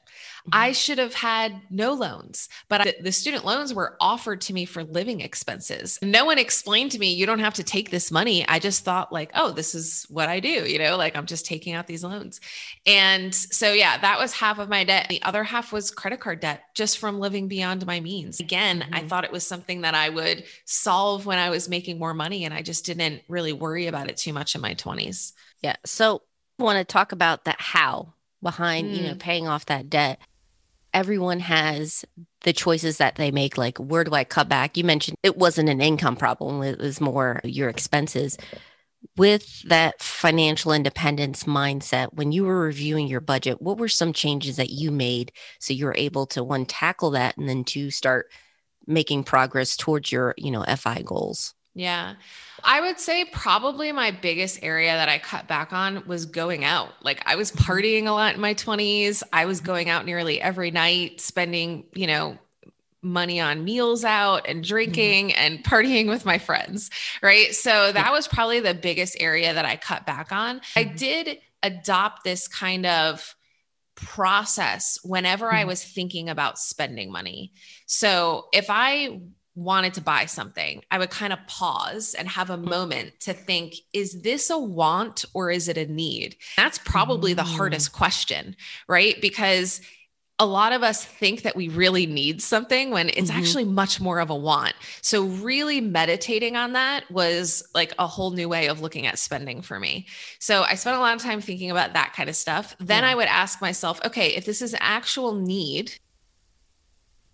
I 0.51 0.69
mm-hmm. 0.71 0.75
should 0.75 0.99
have 0.99 1.15
had 1.15 1.61
no 1.71 1.93
loans, 1.93 2.49
but 2.69 2.97
the 3.01 3.13
student 3.13 3.45
loans 3.45 3.73
were 3.73 3.97
offered 4.01 4.41
to 4.43 4.53
me 4.53 4.65
for 4.65 4.83
living 4.83 5.21
expenses. 5.21 5.99
No 6.03 6.25
one 6.25 6.39
explained 6.39 6.91
to 6.93 6.99
me, 6.99 7.13
you 7.13 7.27
don't 7.27 7.39
have 7.39 7.55
to 7.55 7.63
take 7.63 7.91
this 7.91 8.11
money. 8.11 8.47
I 8.49 8.59
just 8.59 8.85
thought, 8.85 9.13
like, 9.13 9.31
oh, 9.35 9.53
this 9.53 9.75
is 9.75 10.05
what 10.09 10.29
I 10.29 10.41
do, 10.41 10.49
you 10.49 10.79
know, 10.79 10.97
like 10.97 11.15
I'm 11.17 11.27
just 11.27 11.47
taking 11.47 11.75
out 11.75 11.87
these 11.87 12.03
loans. 12.03 12.41
And 12.87 13.33
so, 13.33 13.73
yeah, 13.73 13.99
that 13.99 14.19
was 14.19 14.33
half 14.33 14.59
of 14.59 14.69
my 14.69 14.83
debt. 14.83 15.07
The 15.09 15.23
other 15.23 15.45
half 15.45 15.73
was 15.73 15.91
credit 15.91 16.19
card 16.21 16.41
debt 16.41 16.63
just 16.75 16.99
from 16.99 17.21
living 17.21 17.47
beyond 17.47 17.87
my 17.87 18.01
means. 18.01 18.41
Again, 18.41 18.81
mm-hmm. 18.81 18.95
I 18.95 19.07
thought 19.07 19.25
it 19.25 19.33
was 19.33 19.47
something 19.47 19.83
that 19.83 19.95
I 19.95 20.09
would 20.09 20.45
solve 20.65 21.25
when 21.25 21.39
I 21.39 21.51
was 21.51 21.69
making 21.69 21.99
more 21.99 22.15
money. 22.15 22.45
And 22.45 22.53
I 22.53 22.63
just 22.63 22.85
didn't 22.85 23.23
really 23.29 23.53
worry 23.53 23.87
about 23.87 24.11
it 24.11 24.17
too 24.17 24.33
much 24.33 24.55
in 24.55 24.61
my 24.61 24.75
20s. 24.75 25.33
Yeah. 25.61 25.77
So, 25.87 26.23
I 26.59 26.65
want 26.65 26.79
to 26.79 26.85
talk 26.85 27.13
about 27.13 27.45
the 27.45 27.55
how 27.59 28.15
behind, 28.43 28.89
mm. 28.89 28.97
you 28.97 29.03
know, 29.05 29.15
mm. 29.15 29.19
paying 29.19 29.49
off 29.49 29.67
that 29.67 29.89
debt 29.89 30.21
everyone 30.95 31.41
has 31.41 32.05
the 32.43 32.53
choices 32.53 32.99
that 32.99 33.17
they 33.17 33.31
make 33.31 33.57
like 33.57 33.79
where 33.79 34.05
do 34.05 34.13
i 34.13 34.25
cut 34.25 34.49
back? 34.49 34.77
You 34.77 34.85
mentioned 34.85 35.17
it 35.23 35.37
wasn't 35.37 35.69
an 35.69 35.81
income 35.81 36.17
problem 36.17 36.63
it 36.63 36.79
was 36.79 37.01
more 37.01 37.41
your 37.45 37.69
expenses. 37.69 38.37
With 39.17 39.63
that 39.69 40.01
financial 40.01 40.73
independence 40.73 41.45
mindset 41.45 42.13
when 42.13 42.31
you 42.31 42.45
were 42.45 42.61
reviewing 42.61 43.09
your 43.09 43.21
budget 43.21 43.61
what 43.61 43.79
were 43.79 43.89
some 43.89 44.13
changes 44.13 44.57
that 44.57 44.71
you 44.71 44.91
made 44.93 45.33
so 45.59 45.75
you 45.75 45.87
were 45.87 45.97
able 45.97 46.27
to 46.27 46.45
one 46.45 46.67
tackle 46.67 47.11
that 47.11 47.37
and 47.37 47.49
then 47.49 47.65
two 47.65 47.91
start 47.91 48.31
making 48.87 49.25
progress 49.25 49.77
towards 49.77 50.13
your 50.13 50.35
you 50.39 50.51
know 50.51 50.65
fi 50.77 51.03
goals 51.03 51.55
yeah. 51.75 52.14
I 52.62 52.81
would 52.81 53.00
say 53.00 53.25
probably 53.25 53.93
my 53.93 54.11
biggest 54.11 54.62
area 54.62 54.93
that 54.93 55.09
I 55.09 55.19
cut 55.19 55.49
back 55.49 55.73
on 55.73 56.07
was 56.07 56.26
going 56.26 56.64
out. 56.64 56.91
Like 57.02 57.23
I 57.25 57.37
was 57.37 57.50
partying 57.52 58.07
a 58.07 58.11
lot 58.11 58.35
in 58.35 58.41
my 58.41 58.55
20s. 58.55 59.23
I 59.33 59.47
was 59.47 59.61
going 59.61 59.88
out 59.88 60.05
nearly 60.05 60.41
every 60.41 60.71
night, 60.71 61.21
spending, 61.21 61.85
you 61.95 62.07
know, 62.07 62.38
money 63.02 63.41
on 63.41 63.64
meals 63.64 64.05
out 64.05 64.47
and 64.47 64.62
drinking 64.62 65.31
mm-hmm. 65.31 65.38
and 65.41 65.64
partying 65.64 66.09
with 66.09 66.25
my 66.25 66.38
friends. 66.38 66.91
Right. 67.23 67.55
So 67.55 67.91
that 67.91 68.12
was 68.12 68.29
probably 68.29 68.61
the 68.61 68.75
biggest 68.75 69.17
area 69.19 69.52
that 69.55 69.64
I 69.64 69.76
cut 69.76 70.07
back 70.07 70.31
on. 70.31 70.61
I 70.76 70.85
mm-hmm. 70.85 70.97
did 70.97 71.38
adopt 71.62 72.23
this 72.23 72.49
kind 72.49 72.87
of 72.87 73.35
process 73.95 74.99
whenever 75.02 75.47
mm-hmm. 75.47 75.57
I 75.57 75.64
was 75.64 75.83
thinking 75.83 76.29
about 76.29 76.59
spending 76.59 77.11
money. 77.11 77.52
So 77.87 78.47
if 78.52 78.67
I 78.69 79.21
wanted 79.55 79.95
to 79.95 80.01
buy 80.01 80.27
something, 80.27 80.83
I 80.91 80.99
would 80.99 81.11
kind 81.11 81.33
of 81.33 81.39
pause 81.47 82.15
and 82.15 82.29
have 82.29 82.51
a 82.51 82.57
mm-hmm. 82.57 82.69
moment 82.69 83.21
to 83.21 83.33
think, 83.33 83.75
is 83.93 84.23
this 84.23 84.51
a 84.51 84.59
want 84.59 85.25
or 85.35 85.51
is 85.51 85.69
it 85.69 85.79
a 85.79 85.87
need? 85.87 86.37
That's 86.57 86.79
probably 86.79 87.33
mm. 87.33 87.37
the 87.37 87.45
hardest 87.45 87.93
question, 87.93 88.57
right? 88.89 89.21
Because 89.21 89.81
a 90.39 90.47
lot 90.47 90.73
of 90.73 90.83
us 90.83 91.05
think 91.05 91.43
that 91.43 91.55
we 91.55 91.69
really 91.69 92.07
need 92.07 92.43
something 92.43 92.91
when 92.91 93.11
it's 93.11 93.31
mm-hmm. 93.31 93.39
actually 93.39 93.65
much 93.65 94.01
more 94.01 94.19
of 94.19 94.31
a 94.31 94.35
want. 94.35 94.75
So, 95.01 95.25
really 95.25 95.81
meditating 95.81 96.57
on 96.57 96.73
that 96.73 97.09
was 97.11 97.63
like 97.75 97.95
a 97.99 98.07
whole 98.09 98.33
new 98.33 98.49
way 98.49 98.67
of 98.67 98.81
looking 98.81 99.07
at 99.07 99.19
spending 99.19 99.63
for 99.63 99.79
me. 99.79 100.09
So, 100.41 100.63
I 100.63 100.75
spent 100.75 100.97
a 100.97 101.01
lot 101.01 101.15
of 101.15 101.23
time 101.23 101.41
thinking 101.41 101.71
about 101.71 101.93
that 101.93 102.15
kind 102.17 102.29
of 102.29 102.35
stuff. 102.35 102.75
Then 102.81 103.05
yeah. 103.05 103.11
I 103.11 103.15
would 103.15 103.29
ask 103.29 103.61
myself, 103.61 104.01
okay, 104.05 104.35
if 104.35 104.45
this 104.45 104.63
is 104.63 104.73
an 104.73 104.81
actual 104.83 105.35
need, 105.35 105.93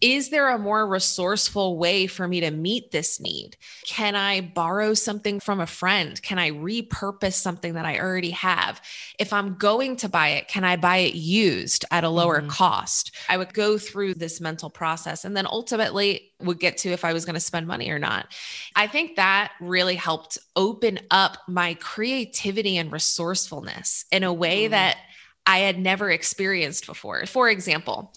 is 0.00 0.30
there 0.30 0.48
a 0.48 0.58
more 0.58 0.86
resourceful 0.86 1.76
way 1.76 2.06
for 2.06 2.28
me 2.28 2.40
to 2.40 2.50
meet 2.50 2.90
this 2.90 3.20
need? 3.20 3.56
Can 3.84 4.14
I 4.14 4.40
borrow 4.40 4.94
something 4.94 5.40
from 5.40 5.60
a 5.60 5.66
friend? 5.66 6.20
Can 6.22 6.38
I 6.38 6.50
repurpose 6.50 7.34
something 7.34 7.74
that 7.74 7.84
I 7.84 7.98
already 7.98 8.30
have? 8.30 8.80
If 9.18 9.32
I'm 9.32 9.54
going 9.54 9.96
to 9.96 10.08
buy 10.08 10.28
it, 10.28 10.48
can 10.48 10.64
I 10.64 10.76
buy 10.76 10.98
it 10.98 11.14
used 11.14 11.84
at 11.90 12.04
a 12.04 12.08
lower 12.08 12.40
mm-hmm. 12.40 12.48
cost? 12.48 13.14
I 13.28 13.36
would 13.36 13.52
go 13.54 13.78
through 13.78 14.14
this 14.14 14.40
mental 14.40 14.70
process 14.70 15.24
and 15.24 15.36
then 15.36 15.46
ultimately 15.46 16.32
would 16.40 16.60
get 16.60 16.76
to 16.78 16.90
if 16.90 17.04
I 17.04 17.12
was 17.12 17.24
going 17.24 17.34
to 17.34 17.40
spend 17.40 17.66
money 17.66 17.90
or 17.90 17.98
not. 17.98 18.28
I 18.76 18.86
think 18.86 19.16
that 19.16 19.52
really 19.60 19.96
helped 19.96 20.38
open 20.54 21.00
up 21.10 21.38
my 21.48 21.74
creativity 21.74 22.76
and 22.76 22.92
resourcefulness 22.92 24.04
in 24.12 24.22
a 24.22 24.32
way 24.32 24.64
mm-hmm. 24.64 24.72
that 24.72 24.98
I 25.46 25.60
had 25.60 25.78
never 25.78 26.10
experienced 26.10 26.86
before. 26.86 27.24
For 27.26 27.48
example, 27.48 28.12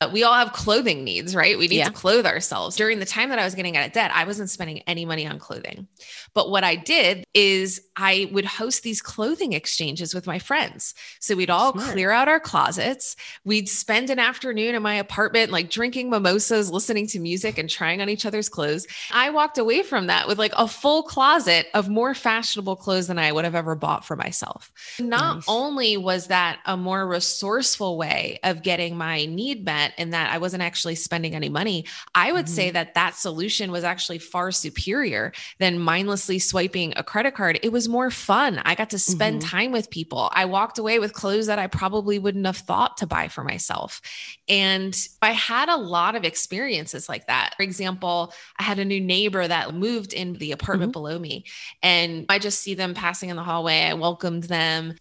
Uh, 0.00 0.10
we 0.12 0.22
all 0.22 0.34
have 0.34 0.52
clothing 0.52 1.04
needs, 1.04 1.34
right? 1.34 1.58
We 1.58 1.68
need 1.68 1.78
yeah. 1.78 1.86
to 1.86 1.92
clothe 1.92 2.26
ourselves. 2.26 2.76
During 2.76 2.98
the 2.98 3.06
time 3.06 3.30
that 3.30 3.38
I 3.38 3.44
was 3.44 3.54
getting 3.54 3.78
out 3.78 3.86
of 3.86 3.92
debt, 3.92 4.10
I 4.12 4.24
wasn't 4.24 4.50
spending 4.50 4.80
any 4.80 5.06
money 5.06 5.26
on 5.26 5.38
clothing. 5.38 5.88
But 6.34 6.50
what 6.50 6.64
I 6.64 6.76
did 6.76 7.24
is 7.32 7.80
I 7.96 8.28
would 8.30 8.44
host 8.44 8.82
these 8.82 9.00
clothing 9.00 9.54
exchanges 9.54 10.14
with 10.14 10.26
my 10.26 10.38
friends. 10.38 10.92
So 11.18 11.34
we'd 11.34 11.48
all 11.48 11.72
Smart. 11.72 11.92
clear 11.92 12.10
out 12.10 12.28
our 12.28 12.40
closets. 12.40 13.16
We'd 13.44 13.70
spend 13.70 14.10
an 14.10 14.18
afternoon 14.18 14.74
in 14.74 14.82
my 14.82 14.96
apartment, 14.96 15.50
like 15.50 15.70
drinking 15.70 16.10
mimosas, 16.10 16.70
listening 16.70 17.06
to 17.08 17.18
music, 17.18 17.56
and 17.56 17.70
trying 17.70 18.02
on 18.02 18.10
each 18.10 18.26
other's 18.26 18.50
clothes. 18.50 18.86
I 19.12 19.30
walked 19.30 19.56
away 19.56 19.82
from 19.82 20.08
that 20.08 20.28
with 20.28 20.38
like 20.38 20.52
a 20.58 20.68
full 20.68 21.04
closet 21.04 21.68
of 21.72 21.88
more 21.88 22.14
fashionable 22.14 22.76
clothes 22.76 23.06
than 23.06 23.18
I 23.18 23.32
would 23.32 23.44
have 23.44 23.54
ever 23.54 23.74
bought 23.74 24.04
for 24.04 24.14
myself. 24.14 24.70
Not 25.00 25.36
nice. 25.36 25.44
only 25.48 25.96
was 25.96 26.26
that 26.26 26.58
a 26.66 26.76
more 26.76 27.08
resourceful 27.08 27.96
way 27.96 28.40
of 28.44 28.62
getting 28.62 28.98
my 28.98 29.24
need 29.24 29.64
met 29.64 29.85
in 29.98 30.10
that 30.10 30.32
I 30.32 30.38
wasn't 30.38 30.62
actually 30.62 30.94
spending 30.94 31.34
any 31.34 31.48
money, 31.48 31.84
I 32.14 32.32
would 32.32 32.46
mm-hmm. 32.46 32.54
say 32.54 32.70
that 32.70 32.94
that 32.94 33.14
solution 33.16 33.70
was 33.70 33.84
actually 33.84 34.18
far 34.18 34.50
superior 34.52 35.32
than 35.58 35.78
mindlessly 35.78 36.38
swiping 36.38 36.92
a 36.96 37.02
credit 37.02 37.34
card. 37.34 37.58
It 37.62 37.72
was 37.72 37.88
more 37.88 38.10
fun. 38.10 38.60
I 38.64 38.74
got 38.74 38.90
to 38.90 38.98
spend 38.98 39.40
mm-hmm. 39.40 39.48
time 39.48 39.72
with 39.72 39.90
people. 39.90 40.30
I 40.32 40.44
walked 40.44 40.78
away 40.78 40.98
with 40.98 41.12
clothes 41.12 41.46
that 41.46 41.58
I 41.58 41.66
probably 41.66 42.18
wouldn't 42.18 42.46
have 42.46 42.56
thought 42.56 42.96
to 42.98 43.06
buy 43.06 43.28
for 43.28 43.44
myself. 43.44 44.00
And 44.48 44.96
I 45.22 45.32
had 45.32 45.68
a 45.68 45.76
lot 45.76 46.14
of 46.14 46.24
experiences 46.24 47.08
like 47.08 47.26
that. 47.26 47.54
For 47.56 47.62
example, 47.62 48.32
I 48.58 48.62
had 48.62 48.78
a 48.78 48.84
new 48.84 49.00
neighbor 49.00 49.46
that 49.46 49.74
moved 49.74 50.12
in 50.12 50.34
the 50.34 50.52
apartment 50.52 50.90
mm-hmm. 50.90 51.02
below 51.02 51.18
me, 51.18 51.44
and 51.82 52.26
I 52.28 52.38
just 52.38 52.60
see 52.60 52.74
them 52.74 52.94
passing 52.94 53.30
in 53.30 53.36
the 53.36 53.42
hallway. 53.42 53.84
I 53.84 53.94
welcomed 53.94 54.44
them 54.44 54.94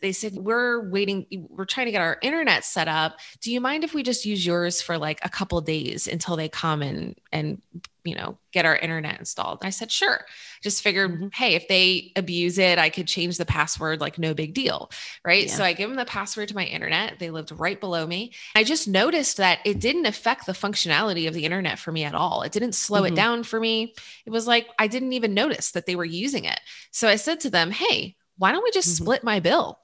they 0.00 0.12
said 0.12 0.34
we're 0.34 0.88
waiting 0.88 1.26
we're 1.50 1.64
trying 1.64 1.86
to 1.86 1.92
get 1.92 2.00
our 2.00 2.18
internet 2.22 2.64
set 2.64 2.88
up. 2.88 3.18
Do 3.40 3.52
you 3.52 3.60
mind 3.60 3.84
if 3.84 3.94
we 3.94 4.02
just 4.02 4.24
use 4.24 4.44
yours 4.44 4.80
for 4.80 4.98
like 4.98 5.20
a 5.22 5.28
couple 5.28 5.60
days 5.60 6.06
until 6.06 6.36
they 6.36 6.48
come 6.48 6.82
and 6.82 7.16
and 7.32 7.60
you 8.04 8.14
know 8.14 8.38
get 8.52 8.64
our 8.64 8.76
internet 8.76 9.18
installed? 9.18 9.58
I 9.62 9.70
said 9.70 9.90
sure. 9.90 10.24
Just 10.62 10.82
figured 10.82 11.12
mm-hmm. 11.12 11.28
hey 11.32 11.54
if 11.54 11.68
they 11.68 12.12
abuse 12.16 12.58
it 12.58 12.78
i 12.78 12.88
could 12.88 13.06
change 13.06 13.36
the 13.36 13.44
password 13.44 14.00
like 14.00 14.18
no 14.18 14.34
big 14.34 14.54
deal. 14.54 14.90
Right? 15.24 15.46
Yeah. 15.46 15.54
so 15.54 15.64
i 15.64 15.72
give 15.72 15.88
them 15.88 15.96
the 15.96 16.04
password 16.04 16.48
to 16.48 16.54
my 16.54 16.64
internet. 16.64 17.18
They 17.18 17.30
lived 17.30 17.52
right 17.52 17.80
below 17.80 18.06
me. 18.06 18.32
I 18.54 18.64
just 18.64 18.88
noticed 18.88 19.36
that 19.38 19.60
it 19.64 19.80
didn't 19.80 20.06
affect 20.06 20.46
the 20.46 20.52
functionality 20.52 21.28
of 21.28 21.34
the 21.34 21.44
internet 21.44 21.78
for 21.78 21.92
me 21.92 22.04
at 22.04 22.14
all. 22.14 22.42
It 22.42 22.52
didn't 22.52 22.72
slow 22.72 23.02
mm-hmm. 23.02 23.12
it 23.12 23.16
down 23.16 23.42
for 23.42 23.60
me. 23.60 23.94
It 24.26 24.30
was 24.30 24.46
like 24.46 24.68
i 24.78 24.86
didn't 24.86 25.12
even 25.12 25.34
notice 25.34 25.72
that 25.72 25.86
they 25.86 25.96
were 25.96 26.04
using 26.04 26.44
it. 26.44 26.60
So 26.90 27.08
i 27.08 27.16
said 27.16 27.40
to 27.40 27.50
them 27.50 27.70
hey 27.70 28.16
why 28.38 28.52
don't 28.52 28.64
we 28.64 28.70
just 28.70 28.88
mm-hmm. 28.88 29.04
split 29.04 29.24
my 29.24 29.40
bill 29.40 29.78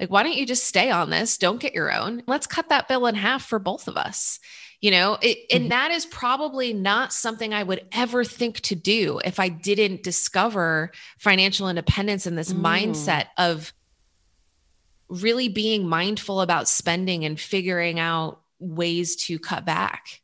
like, 0.00 0.10
why 0.10 0.22
don't 0.22 0.36
you 0.36 0.46
just 0.46 0.64
stay 0.64 0.90
on 0.90 1.10
this? 1.10 1.38
Don't 1.38 1.60
get 1.60 1.74
your 1.74 1.92
own. 1.92 2.22
Let's 2.26 2.46
cut 2.46 2.68
that 2.68 2.88
bill 2.88 3.06
in 3.06 3.14
half 3.14 3.44
for 3.44 3.58
both 3.58 3.88
of 3.88 3.96
us. 3.96 4.38
You 4.80 4.92
know, 4.92 5.18
it, 5.20 5.38
and 5.50 5.62
mm-hmm. 5.62 5.68
that 5.70 5.90
is 5.90 6.06
probably 6.06 6.72
not 6.72 7.12
something 7.12 7.52
I 7.52 7.64
would 7.64 7.84
ever 7.90 8.22
think 8.22 8.60
to 8.60 8.76
do 8.76 9.20
if 9.24 9.40
I 9.40 9.48
didn't 9.48 10.04
discover 10.04 10.92
financial 11.18 11.68
independence 11.68 12.26
and 12.26 12.38
this 12.38 12.52
mm. 12.52 12.60
mindset 12.60 13.26
of 13.36 13.72
really 15.08 15.48
being 15.48 15.88
mindful 15.88 16.40
about 16.40 16.68
spending 16.68 17.24
and 17.24 17.40
figuring 17.40 17.98
out 17.98 18.40
ways 18.60 19.16
to 19.16 19.38
cut 19.38 19.64
back. 19.64 20.20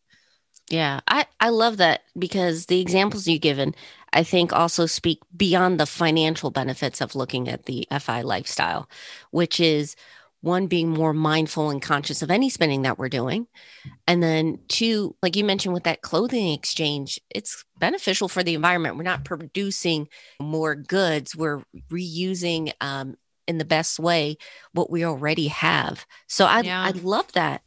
Yeah, 0.71 1.01
I, 1.09 1.27
I 1.41 1.49
love 1.51 1.79
that 1.79 2.03
because 2.17 2.67
the 2.67 2.81
examples 2.81 3.27
you've 3.27 3.43
given, 3.43 3.75
I 4.15 4.23
think 4.23 4.53
also 4.53 4.87
speak 4.87 5.19
beyond 5.37 5.79
the 5.79 5.87
financial 5.87 6.51
benefits 6.51 7.01
of 7.01 7.17
looking 7.17 7.49
at 7.49 7.67
the 7.67 7.87
FI 7.99 8.23
lifestyle, 8.23 8.89
which 9.33 9.59
is 9.61 9.97
one 10.41 10.67
being 10.67 10.91
more 10.91 11.15
mindful 11.15 11.71
and 11.71 11.81
conscious 11.81 12.23
of 12.23 12.31
any 12.31 12.51
spending 12.51 12.83
that 12.83 12.99
we're 12.99 13.09
doing. 13.09 13.47
And 14.07 14.23
then 14.23 14.61
two, 14.69 15.17
like 15.23 15.37
you 15.37 15.43
mentioned 15.43 15.73
with 15.73 15.85
that 15.85 16.03
clothing 16.03 16.53
exchange, 16.53 17.19
it's 17.31 17.65
beneficial 17.79 18.29
for 18.29 18.43
the 18.43 18.55
environment. 18.55 18.97
We're 18.97 19.05
not 19.05 19.25
producing 19.25 20.07
more 20.41 20.75
goods, 20.75 21.35
we're 21.35 21.63
reusing 21.91 22.73
um, 22.81 23.17
in 23.49 23.59
the 23.59 23.65
best 23.65 23.99
way 23.99 24.37
what 24.73 24.91
we 24.91 25.05
already 25.05 25.49
have. 25.49 26.07
So 26.27 26.45
I, 26.45 26.61
yeah. 26.61 26.85
I 26.85 26.91
love 26.91 27.33
that. 27.33 27.63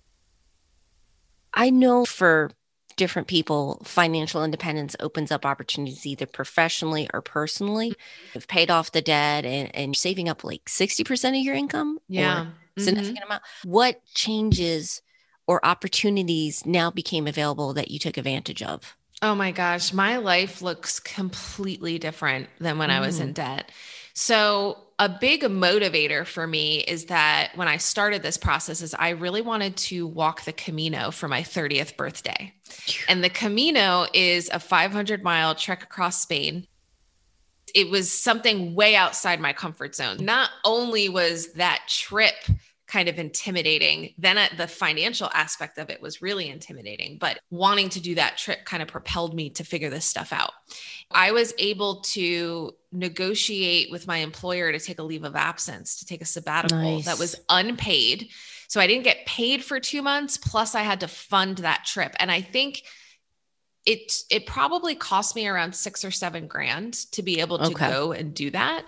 I 1.53 1.71
know 1.71 2.05
for 2.05 2.51
different 2.97 3.27
people, 3.27 3.81
financial 3.85 4.43
independence 4.43 4.95
opens 4.99 5.31
up 5.31 5.45
opportunities 5.45 6.05
either 6.05 6.25
professionally 6.25 7.09
or 7.13 7.21
personally. 7.21 7.91
Mm-hmm. 7.91 8.29
You've 8.33 8.47
paid 8.47 8.69
off 8.69 8.91
the 8.91 9.01
debt 9.01 9.45
and, 9.45 9.73
and 9.73 9.95
saving 9.95 10.27
up 10.27 10.43
like 10.43 10.65
60% 10.65 11.29
of 11.29 11.45
your 11.45 11.55
income. 11.55 11.99
Yeah. 12.09 12.47
Significant 12.77 13.19
mm-hmm. 13.19 13.25
amount. 13.25 13.43
What 13.63 14.05
changes 14.13 15.01
or 15.47 15.65
opportunities 15.65 16.65
now 16.65 16.91
became 16.91 17.25
available 17.25 17.73
that 17.73 17.89
you 17.89 17.99
took 17.99 18.17
advantage 18.17 18.61
of? 18.61 18.97
Oh 19.21 19.33
my 19.33 19.51
gosh, 19.51 19.93
my 19.93 20.17
life 20.17 20.61
looks 20.61 20.99
completely 20.99 21.97
different 21.97 22.49
than 22.59 22.77
when 22.77 22.89
mm. 22.89 22.93
I 22.93 22.99
was 22.99 23.19
in 23.19 23.29
mm. 23.29 23.35
debt. 23.35 23.71
So, 24.19 24.79
a 24.97 25.07
big 25.07 25.43
motivator 25.43 26.25
for 26.25 26.47
me 26.47 26.79
is 26.79 27.05
that 27.05 27.51
when 27.53 27.67
I 27.67 27.77
started 27.77 28.23
this 28.23 28.35
process 28.35 28.81
is 28.81 28.95
I 28.95 29.09
really 29.09 29.41
wanted 29.41 29.77
to 29.77 30.07
walk 30.07 30.43
the 30.43 30.53
Camino 30.53 31.11
for 31.11 31.27
my 31.27 31.41
30th 31.43 31.95
birthday. 31.97 32.51
And 33.07 33.23
the 33.23 33.29
Camino 33.29 34.07
is 34.15 34.49
a 34.51 34.59
500 34.59 35.23
mile 35.23 35.53
trek 35.53 35.83
across 35.83 36.19
Spain. 36.19 36.65
It 37.75 37.91
was 37.91 38.11
something 38.11 38.73
way 38.73 38.95
outside 38.95 39.39
my 39.39 39.53
comfort 39.53 39.93
zone. 39.93 40.17
Not 40.25 40.49
only 40.65 41.09
was 41.09 41.53
that 41.53 41.83
trip 41.87 42.33
kind 42.87 43.09
of 43.09 43.19
intimidating. 43.19 44.13
Then 44.17 44.37
uh, 44.37 44.47
the 44.55 44.67
financial 44.67 45.29
aspect 45.33 45.77
of 45.77 45.89
it 45.89 46.01
was 46.01 46.21
really 46.21 46.49
intimidating, 46.49 47.17
but 47.17 47.39
wanting 47.49 47.89
to 47.89 47.99
do 47.99 48.15
that 48.15 48.37
trip 48.37 48.63
kind 48.63 48.81
of 48.81 48.87
propelled 48.87 49.33
me 49.33 49.49
to 49.51 49.63
figure 49.63 49.89
this 49.89 50.05
stuff 50.05 50.31
out. 50.31 50.51
I 51.11 51.31
was 51.31 51.53
able 51.57 52.01
to 52.01 52.73
negotiate 52.93 53.91
with 53.91 54.07
my 54.07 54.17
employer 54.17 54.71
to 54.71 54.79
take 54.79 54.99
a 54.99 55.03
leave 55.03 55.25
of 55.25 55.35
absence, 55.35 55.99
to 55.99 56.05
take 56.05 56.21
a 56.21 56.25
sabbatical 56.25 56.77
nice. 56.77 57.05
that 57.05 57.19
was 57.19 57.35
unpaid. 57.49 58.29
So 58.69 58.79
I 58.79 58.87
didn't 58.87 59.03
get 59.03 59.25
paid 59.25 59.63
for 59.63 59.79
2 59.79 60.01
months 60.01 60.37
plus 60.37 60.73
I 60.73 60.81
had 60.81 61.01
to 61.01 61.07
fund 61.07 61.57
that 61.59 61.83
trip. 61.85 62.15
And 62.19 62.31
I 62.31 62.41
think 62.41 62.83
it 63.85 64.13
it 64.29 64.45
probably 64.45 64.95
cost 64.95 65.35
me 65.35 65.47
around 65.47 65.73
6 65.73 66.05
or 66.05 66.11
7 66.11 66.47
grand 66.47 66.93
to 67.11 67.21
be 67.21 67.39
able 67.39 67.57
to 67.57 67.71
okay. 67.71 67.89
go 67.89 68.11
and 68.11 68.33
do 68.33 68.51
that 68.51 68.85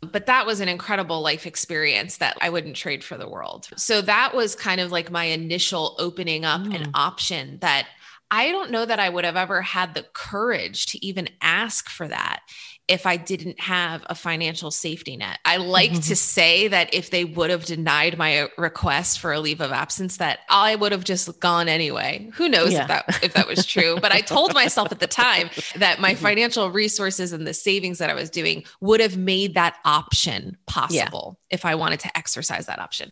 but 0.00 0.26
that 0.26 0.46
was 0.46 0.60
an 0.60 0.68
incredible 0.68 1.20
life 1.22 1.46
experience 1.46 2.18
that 2.18 2.36
I 2.40 2.50
wouldn't 2.50 2.76
trade 2.76 3.02
for 3.02 3.16
the 3.16 3.28
world. 3.28 3.68
So 3.76 4.00
that 4.02 4.34
was 4.34 4.54
kind 4.54 4.80
of 4.80 4.92
like 4.92 5.10
my 5.10 5.24
initial 5.24 5.96
opening 5.98 6.44
up 6.44 6.62
mm. 6.62 6.74
an 6.74 6.90
option 6.94 7.58
that 7.60 7.88
I 8.30 8.50
don't 8.50 8.70
know 8.70 8.84
that 8.84 8.98
I 8.98 9.08
would 9.08 9.24
have 9.24 9.36
ever 9.36 9.62
had 9.62 9.94
the 9.94 10.04
courage 10.12 10.86
to 10.86 11.04
even 11.04 11.28
ask 11.40 11.88
for 11.88 12.08
that 12.08 12.40
if 12.88 13.04
I 13.04 13.16
didn't 13.16 13.58
have 13.60 14.04
a 14.06 14.14
financial 14.14 14.70
safety 14.70 15.16
net. 15.16 15.38
I 15.44 15.56
like 15.56 15.90
mm-hmm. 15.90 16.00
to 16.00 16.16
say 16.16 16.68
that 16.68 16.94
if 16.94 17.10
they 17.10 17.24
would 17.24 17.50
have 17.50 17.64
denied 17.64 18.16
my 18.16 18.48
request 18.56 19.18
for 19.18 19.32
a 19.32 19.40
leave 19.40 19.60
of 19.60 19.72
absence 19.72 20.18
that 20.18 20.40
I 20.48 20.76
would 20.76 20.92
have 20.92 21.02
just 21.02 21.40
gone 21.40 21.68
anyway. 21.68 22.30
Who 22.34 22.48
knows 22.48 22.72
yeah. 22.72 22.82
if 22.82 22.88
that 22.88 23.24
if 23.24 23.32
that 23.34 23.48
was 23.48 23.66
true, 23.66 23.98
but 24.00 24.12
I 24.12 24.20
told 24.20 24.54
myself 24.54 24.92
at 24.92 25.00
the 25.00 25.08
time 25.08 25.50
that 25.74 26.00
my 26.00 26.12
mm-hmm. 26.12 26.22
financial 26.22 26.70
resources 26.70 27.32
and 27.32 27.46
the 27.46 27.54
savings 27.54 27.98
that 27.98 28.08
I 28.08 28.14
was 28.14 28.30
doing 28.30 28.64
would 28.80 29.00
have 29.00 29.16
made 29.16 29.54
that 29.54 29.76
option 29.84 30.56
possible 30.66 31.38
yeah. 31.50 31.54
if 31.54 31.64
I 31.64 31.74
wanted 31.74 32.00
to 32.00 32.16
exercise 32.16 32.66
that 32.66 32.78
option. 32.78 33.10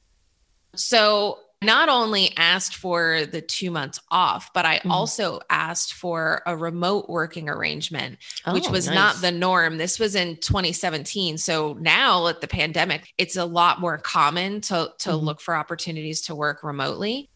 So 0.76 1.38
not 1.64 1.88
only 1.88 2.32
asked 2.36 2.76
for 2.76 3.26
the 3.26 3.40
two 3.40 3.70
months 3.70 4.00
off, 4.10 4.52
but 4.52 4.64
I 4.64 4.76
mm-hmm. 4.78 4.90
also 4.90 5.40
asked 5.50 5.94
for 5.94 6.42
a 6.46 6.56
remote 6.56 7.08
working 7.08 7.48
arrangement, 7.48 8.18
oh, 8.46 8.54
which 8.54 8.68
was 8.68 8.86
nice. 8.86 8.94
not 8.94 9.16
the 9.16 9.32
norm. 9.32 9.78
This 9.78 9.98
was 9.98 10.14
in 10.14 10.36
2017. 10.36 11.38
So 11.38 11.76
now 11.80 12.26
at 12.28 12.40
the 12.40 12.48
pandemic, 12.48 13.12
it's 13.18 13.36
a 13.36 13.44
lot 13.44 13.80
more 13.80 13.98
common 13.98 14.60
to, 14.62 14.92
to 14.98 15.10
mm-hmm. 15.10 15.24
look 15.26 15.40
for 15.40 15.54
opportunities 15.54 16.22
to 16.22 16.34
work 16.34 16.62
remotely. 16.62 17.30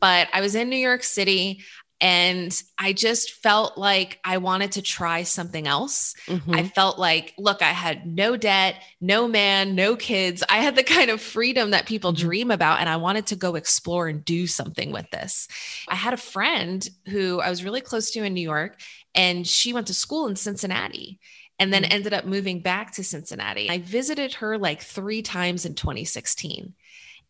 But 0.00 0.28
I 0.32 0.40
was 0.40 0.56
in 0.56 0.68
New 0.68 0.76
York 0.76 1.04
City. 1.04 1.60
And 2.02 2.60
I 2.78 2.92
just 2.92 3.30
felt 3.30 3.78
like 3.78 4.18
I 4.24 4.38
wanted 4.38 4.72
to 4.72 4.82
try 4.82 5.22
something 5.22 5.68
else. 5.68 6.16
Mm-hmm. 6.26 6.52
I 6.52 6.64
felt 6.64 6.98
like, 6.98 7.32
look, 7.38 7.62
I 7.62 7.70
had 7.70 8.04
no 8.04 8.36
debt, 8.36 8.82
no 9.00 9.28
man, 9.28 9.76
no 9.76 9.94
kids. 9.94 10.42
I 10.48 10.58
had 10.58 10.74
the 10.74 10.82
kind 10.82 11.10
of 11.10 11.20
freedom 11.20 11.70
that 11.70 11.86
people 11.86 12.12
mm-hmm. 12.12 12.26
dream 12.26 12.50
about. 12.50 12.80
And 12.80 12.88
I 12.88 12.96
wanted 12.96 13.26
to 13.28 13.36
go 13.36 13.54
explore 13.54 14.08
and 14.08 14.24
do 14.24 14.48
something 14.48 14.90
with 14.90 15.08
this. 15.10 15.46
I 15.86 15.94
had 15.94 16.12
a 16.12 16.16
friend 16.16 16.86
who 17.08 17.40
I 17.40 17.48
was 17.48 17.62
really 17.62 17.80
close 17.80 18.10
to 18.10 18.24
in 18.24 18.34
New 18.34 18.40
York, 18.40 18.80
and 19.14 19.46
she 19.46 19.72
went 19.72 19.86
to 19.86 19.94
school 19.94 20.26
in 20.26 20.34
Cincinnati 20.34 21.20
and 21.60 21.72
then 21.72 21.84
mm-hmm. 21.84 21.92
ended 21.92 22.12
up 22.12 22.24
moving 22.24 22.58
back 22.58 22.92
to 22.94 23.04
Cincinnati. 23.04 23.70
I 23.70 23.78
visited 23.78 24.34
her 24.34 24.58
like 24.58 24.82
three 24.82 25.22
times 25.22 25.64
in 25.64 25.76
2016. 25.76 26.74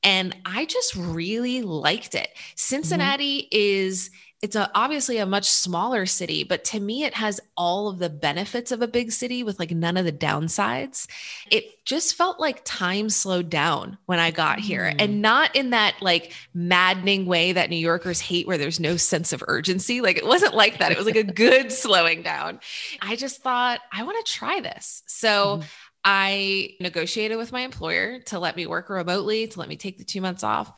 And 0.03 0.35
I 0.47 0.65
just 0.65 0.97
really 0.97 1.61
liked 1.61 2.15
it. 2.15 2.29
Mm-hmm. 2.35 2.53
Cincinnati 2.57 3.43
mm-hmm. 3.43 3.49
is 3.53 4.11
it's 4.43 4.57
a, 4.57 4.69
obviously 4.75 5.19
a 5.19 5.27
much 5.27 5.49
smaller 5.49 6.05
city, 6.05 6.43
but 6.43 6.65
to 6.65 6.81
me, 6.81 7.05
it 7.05 7.15
has 7.15 7.41
all 7.57 7.89
of 7.89 8.01
the 8.01 8.11
benefits 8.11 8.73
of 8.73 8.83
a 8.83 8.89
big 8.89 9.13
city 9.13 9.45
with 9.45 9.61
like 9.61 9.71
none 9.71 9.97
of 9.97 10.05
the 10.05 10.13
downsides. 10.13 11.07
It 11.49 11.85
just 11.85 12.17
felt 12.17 12.41
like 12.41 12.61
time 12.65 13.09
slowed 13.09 13.49
down 13.49 13.99
when 14.07 14.19
I 14.19 14.33
got 14.33 14.59
mm. 14.59 14.63
here 14.63 14.93
and 14.99 15.23
not 15.23 15.55
in 15.55 15.71
that 15.71 15.95
like 16.01 16.33
maddening 16.53 17.25
way 17.25 17.53
that 17.53 17.71
New 17.71 17.77
Yorkers 17.77 18.21
hate 18.21 18.49
where 18.49 18.59
there's 18.59 18.81
no 18.81 18.97
sense 18.97 19.33
of 19.33 19.45
urgency. 19.47 20.01
Like 20.01 20.17
it 20.17 20.27
wasn't 20.27 20.55
like 20.55 20.79
that. 20.79 20.91
It 20.91 20.99
was 20.99 21.07
like 21.07 21.15
a 21.15 21.23
good 21.23 21.71
slowing 21.73 22.23
down. 22.23 22.59
I 23.01 23.15
just 23.15 23.43
thought, 23.43 23.79
I 23.93 24.03
want 24.03 24.27
to 24.27 24.33
try 24.33 24.61
this. 24.61 25.05
So, 25.07 25.59
mm. 25.59 25.65
I 26.05 26.71
negotiated 26.81 27.39
with 27.39 27.53
my 27.53 27.61
employer 27.61 28.19
to 28.23 28.41
let 28.41 28.57
me 28.57 28.67
work 28.67 28.91
remotely, 28.91 29.47
to 29.47 29.61
let 29.61 29.69
me 29.69 29.77
take 29.77 29.99
the 29.99 30.05
two 30.05 30.21
months 30.21 30.43
off. 30.43 30.73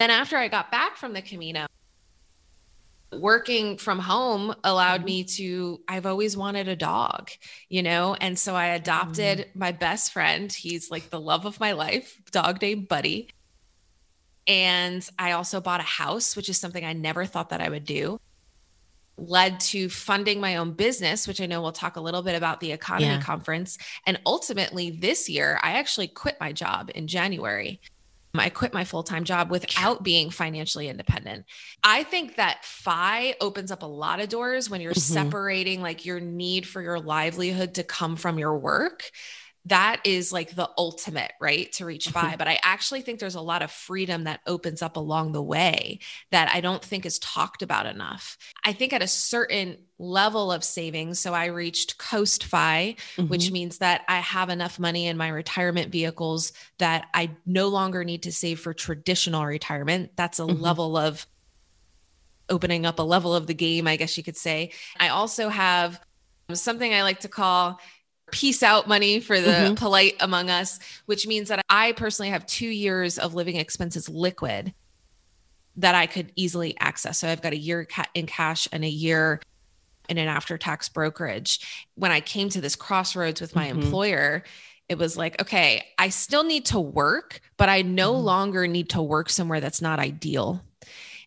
Then, 0.00 0.10
after 0.10 0.36
I 0.36 0.48
got 0.48 0.72
back 0.72 0.96
from 0.96 1.12
the 1.12 1.22
Camino, 1.22 1.66
working 3.12 3.76
from 3.76 3.98
home 3.98 4.54
allowed 4.62 4.98
mm-hmm. 4.98 5.06
me 5.06 5.24
to 5.24 5.80
i've 5.88 6.06
always 6.06 6.36
wanted 6.36 6.68
a 6.68 6.76
dog 6.76 7.30
you 7.68 7.82
know 7.82 8.14
and 8.14 8.38
so 8.38 8.54
i 8.54 8.66
adopted 8.66 9.38
mm-hmm. 9.38 9.58
my 9.58 9.72
best 9.72 10.12
friend 10.12 10.52
he's 10.52 10.90
like 10.90 11.10
the 11.10 11.20
love 11.20 11.44
of 11.44 11.58
my 11.58 11.72
life 11.72 12.20
dog 12.30 12.62
named 12.62 12.86
buddy 12.86 13.28
and 14.46 15.08
i 15.18 15.32
also 15.32 15.60
bought 15.60 15.80
a 15.80 15.84
house 15.84 16.36
which 16.36 16.48
is 16.48 16.56
something 16.56 16.84
i 16.84 16.92
never 16.92 17.24
thought 17.24 17.50
that 17.50 17.60
i 17.60 17.68
would 17.68 17.84
do 17.84 18.20
led 19.16 19.60
to 19.60 19.88
funding 19.88 20.40
my 20.40 20.56
own 20.56 20.72
business 20.72 21.26
which 21.26 21.40
i 21.40 21.46
know 21.46 21.60
we'll 21.60 21.72
talk 21.72 21.96
a 21.96 22.00
little 22.00 22.22
bit 22.22 22.36
about 22.36 22.60
the 22.60 22.70
EconoMe 22.70 23.00
yeah. 23.00 23.20
conference 23.20 23.76
and 24.06 24.20
ultimately 24.24 24.90
this 24.90 25.28
year 25.28 25.58
i 25.62 25.72
actually 25.72 26.06
quit 26.06 26.36
my 26.40 26.52
job 26.52 26.90
in 26.94 27.08
january 27.08 27.80
I 28.34 28.48
quit 28.48 28.72
my 28.72 28.84
full 28.84 29.02
time 29.02 29.24
job 29.24 29.50
without 29.50 30.02
being 30.02 30.30
financially 30.30 30.88
independent. 30.88 31.46
I 31.82 32.04
think 32.04 32.36
that 32.36 32.64
FI 32.64 33.34
opens 33.40 33.70
up 33.70 33.82
a 33.82 33.86
lot 33.86 34.20
of 34.20 34.28
doors 34.28 34.70
when 34.70 34.80
you're 34.80 34.92
mm-hmm. 34.92 35.14
separating 35.14 35.82
like 35.82 36.06
your 36.06 36.20
need 36.20 36.66
for 36.66 36.80
your 36.80 37.00
livelihood 37.00 37.74
to 37.74 37.82
come 37.82 38.16
from 38.16 38.38
your 38.38 38.56
work 38.56 39.10
that 39.66 40.00
is 40.04 40.32
like 40.32 40.54
the 40.54 40.70
ultimate, 40.78 41.32
right? 41.38 41.70
To 41.72 41.84
reach 41.84 42.08
FI. 42.08 42.36
But 42.38 42.48
I 42.48 42.58
actually 42.62 43.02
think 43.02 43.20
there's 43.20 43.34
a 43.34 43.42
lot 43.42 43.60
of 43.60 43.70
freedom 43.70 44.24
that 44.24 44.40
opens 44.46 44.80
up 44.80 44.96
along 44.96 45.32
the 45.32 45.42
way 45.42 46.00
that 46.30 46.50
I 46.54 46.60
don't 46.60 46.82
think 46.82 47.04
is 47.04 47.18
talked 47.18 47.60
about 47.60 47.84
enough. 47.84 48.38
I 48.64 48.72
think 48.72 48.94
at 48.94 49.02
a 49.02 49.06
certain 49.06 49.76
level 49.98 50.50
of 50.50 50.64
savings, 50.64 51.20
so 51.20 51.34
I 51.34 51.46
reached 51.46 51.98
Coast 51.98 52.44
FI, 52.44 52.96
mm-hmm. 53.16 53.28
which 53.28 53.50
means 53.50 53.78
that 53.78 54.02
I 54.08 54.16
have 54.20 54.48
enough 54.48 54.78
money 54.78 55.06
in 55.06 55.18
my 55.18 55.28
retirement 55.28 55.92
vehicles 55.92 56.54
that 56.78 57.08
I 57.12 57.32
no 57.44 57.68
longer 57.68 58.02
need 58.02 58.22
to 58.22 58.32
save 58.32 58.60
for 58.60 58.72
traditional 58.72 59.44
retirement. 59.44 60.12
That's 60.16 60.38
a 60.38 60.42
mm-hmm. 60.42 60.60
level 60.60 60.96
of 60.96 61.26
opening 62.48 62.86
up 62.86 62.98
a 62.98 63.02
level 63.02 63.34
of 63.34 63.46
the 63.46 63.54
game, 63.54 63.86
I 63.86 63.96
guess 63.96 64.16
you 64.16 64.24
could 64.24 64.38
say. 64.38 64.72
I 64.98 65.08
also 65.08 65.50
have 65.50 66.00
something 66.52 66.92
I 66.92 67.02
like 67.02 67.20
to 67.20 67.28
call 67.28 67.78
peace 68.30 68.62
out 68.62 68.88
money 68.88 69.20
for 69.20 69.40
the 69.40 69.50
mm-hmm. 69.50 69.74
polite 69.74 70.14
among 70.20 70.50
us, 70.50 70.78
which 71.06 71.26
means 71.26 71.48
that 71.48 71.64
I 71.68 71.92
personally 71.92 72.30
have 72.30 72.46
two 72.46 72.68
years 72.68 73.18
of 73.18 73.34
living 73.34 73.56
expenses 73.56 74.08
liquid 74.08 74.74
that 75.76 75.94
I 75.94 76.06
could 76.06 76.32
easily 76.36 76.76
access. 76.78 77.18
So 77.18 77.28
I've 77.28 77.42
got 77.42 77.52
a 77.52 77.58
year 77.58 77.86
in 78.14 78.26
cash 78.26 78.68
and 78.72 78.84
a 78.84 78.88
year 78.88 79.40
in 80.08 80.18
an 80.18 80.28
after 80.28 80.58
tax 80.58 80.88
brokerage. 80.88 81.86
When 81.94 82.10
I 82.10 82.20
came 82.20 82.48
to 82.50 82.60
this 82.60 82.76
crossroads 82.76 83.40
with 83.40 83.54
my 83.54 83.68
mm-hmm. 83.68 83.80
employer, 83.80 84.44
it 84.88 84.98
was 84.98 85.16
like, 85.16 85.40
okay, 85.40 85.84
I 85.98 86.08
still 86.08 86.42
need 86.42 86.66
to 86.66 86.80
work, 86.80 87.40
but 87.56 87.68
I 87.68 87.82
no 87.82 88.12
mm-hmm. 88.12 88.24
longer 88.24 88.66
need 88.66 88.90
to 88.90 89.02
work 89.02 89.30
somewhere 89.30 89.60
that's 89.60 89.80
not 89.80 90.00
ideal. 90.00 90.62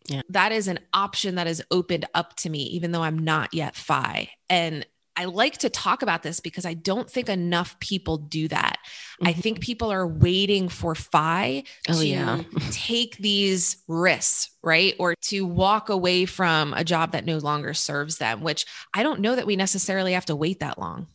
Yeah. 0.05 0.21
That 0.29 0.51
is 0.51 0.67
an 0.67 0.79
option 0.93 1.35
that 1.35 1.47
is 1.47 1.63
opened 1.71 2.05
up 2.13 2.35
to 2.37 2.49
me, 2.49 2.63
even 2.63 2.91
though 2.91 3.03
I'm 3.03 3.19
not 3.19 3.53
yet 3.53 3.75
FI. 3.75 4.29
And 4.49 4.85
I 5.15 5.25
like 5.25 5.59
to 5.59 5.69
talk 5.69 6.01
about 6.01 6.23
this 6.23 6.39
because 6.39 6.65
I 6.65 6.73
don't 6.73 7.09
think 7.09 7.29
enough 7.29 7.79
people 7.79 8.17
do 8.17 8.47
that. 8.47 8.77
Mm-hmm. 8.83 9.27
I 9.27 9.33
think 9.33 9.59
people 9.59 9.91
are 9.91 10.07
waiting 10.07 10.69
for 10.69 10.95
FI 10.95 11.63
oh, 11.89 11.99
to 11.99 12.05
yeah. 12.05 12.41
take 12.71 13.17
these 13.17 13.77
risks, 13.87 14.49
right? 14.63 14.95
Or 14.99 15.15
to 15.23 15.45
walk 15.45 15.89
away 15.89 16.25
from 16.25 16.73
a 16.73 16.83
job 16.83 17.11
that 17.11 17.25
no 17.25 17.37
longer 17.37 17.73
serves 17.73 18.17
them, 18.17 18.41
which 18.41 18.65
I 18.93 19.03
don't 19.03 19.19
know 19.19 19.35
that 19.35 19.45
we 19.45 19.55
necessarily 19.55 20.13
have 20.13 20.25
to 20.25 20.35
wait 20.35 20.59
that 20.61 20.79
long. 20.79 21.07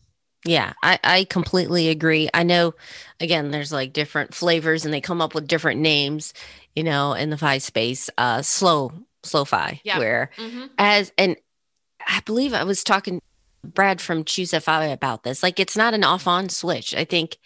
Yeah, 0.45 0.73
I, 0.83 0.99
I 1.03 1.25
completely 1.25 1.89
agree. 1.89 2.29
I 2.33 2.45
know, 2.45 2.75
again, 3.19 3.51
there's 3.51 3.73
like 3.73 3.93
different 3.93 4.35
flavors 4.35 4.85
and 4.85 4.95
they 4.95 5.01
come 5.01 5.21
up 5.21 5.35
with 5.35 5.49
different 5.49 5.81
names, 5.81 6.33
you 6.77 6.85
know, 6.85 7.15
in 7.15 7.31
the 7.31 7.37
FI 7.37 7.59
space. 7.59 8.09
Uh, 8.17 8.43
slow, 8.43 8.93
slow 9.25 9.45
FI, 9.45 9.81
yeah. 9.83 9.99
where 9.99 10.31
mm-hmm. 10.37 10.67
as, 10.79 11.13
and 11.19 11.37
I 12.07 12.21
believe 12.25 12.55
I 12.55 12.63
was 12.63 12.85
talking 12.85 13.21
Brad 13.65 14.01
from 14.01 14.25
Choose 14.25 14.53
a 14.53 14.61
FI 14.61 14.87
about 14.87 15.23
this. 15.23 15.43
Like 15.43 15.61
it's 15.61 15.77
not 15.77 15.95
an 15.95 16.05
off 16.05 16.27
on 16.27 16.49
switch. 16.49 16.95
I 16.95 17.05
think 17.05 17.39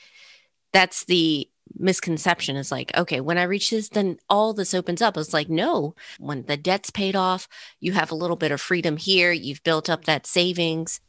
that's 0.72 1.04
the 1.04 1.48
misconception 1.78 2.56
is 2.56 2.70
like, 2.70 2.96
okay, 2.96 3.20
when 3.20 3.38
I 3.38 3.44
reach 3.44 3.70
this, 3.70 3.88
then 3.88 4.18
all 4.28 4.52
this 4.52 4.74
opens 4.74 5.00
up. 5.00 5.16
It's 5.16 5.32
like, 5.32 5.48
no, 5.48 5.94
when 6.18 6.44
the 6.44 6.56
debt's 6.56 6.90
paid 6.90 7.16
off, 7.16 7.48
you 7.80 7.92
have 7.92 8.10
a 8.10 8.16
little 8.16 8.36
bit 8.36 8.52
of 8.52 8.60
freedom 8.60 8.96
here. 8.96 9.32
You've 9.32 9.62
built 9.62 9.88
up 9.88 10.04
that 10.04 10.26
savings. 10.26 11.00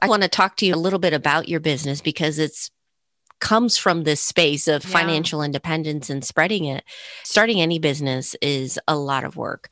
I 0.00 0.08
want 0.08 0.22
to 0.22 0.28
talk 0.28 0.56
to 0.56 0.66
you 0.66 0.74
a 0.74 0.76
little 0.76 0.98
bit 0.98 1.12
about 1.12 1.48
your 1.48 1.60
business 1.60 2.00
because 2.00 2.38
it's 2.38 2.70
comes 3.40 3.78
from 3.78 4.02
this 4.02 4.20
space 4.20 4.66
of 4.66 4.84
yeah. 4.84 4.90
financial 4.90 5.42
independence 5.42 6.10
and 6.10 6.24
spreading 6.24 6.64
it. 6.64 6.84
Starting 7.22 7.60
any 7.60 7.78
business 7.78 8.34
is 8.42 8.80
a 8.88 8.96
lot 8.96 9.24
of 9.24 9.36
work. 9.36 9.70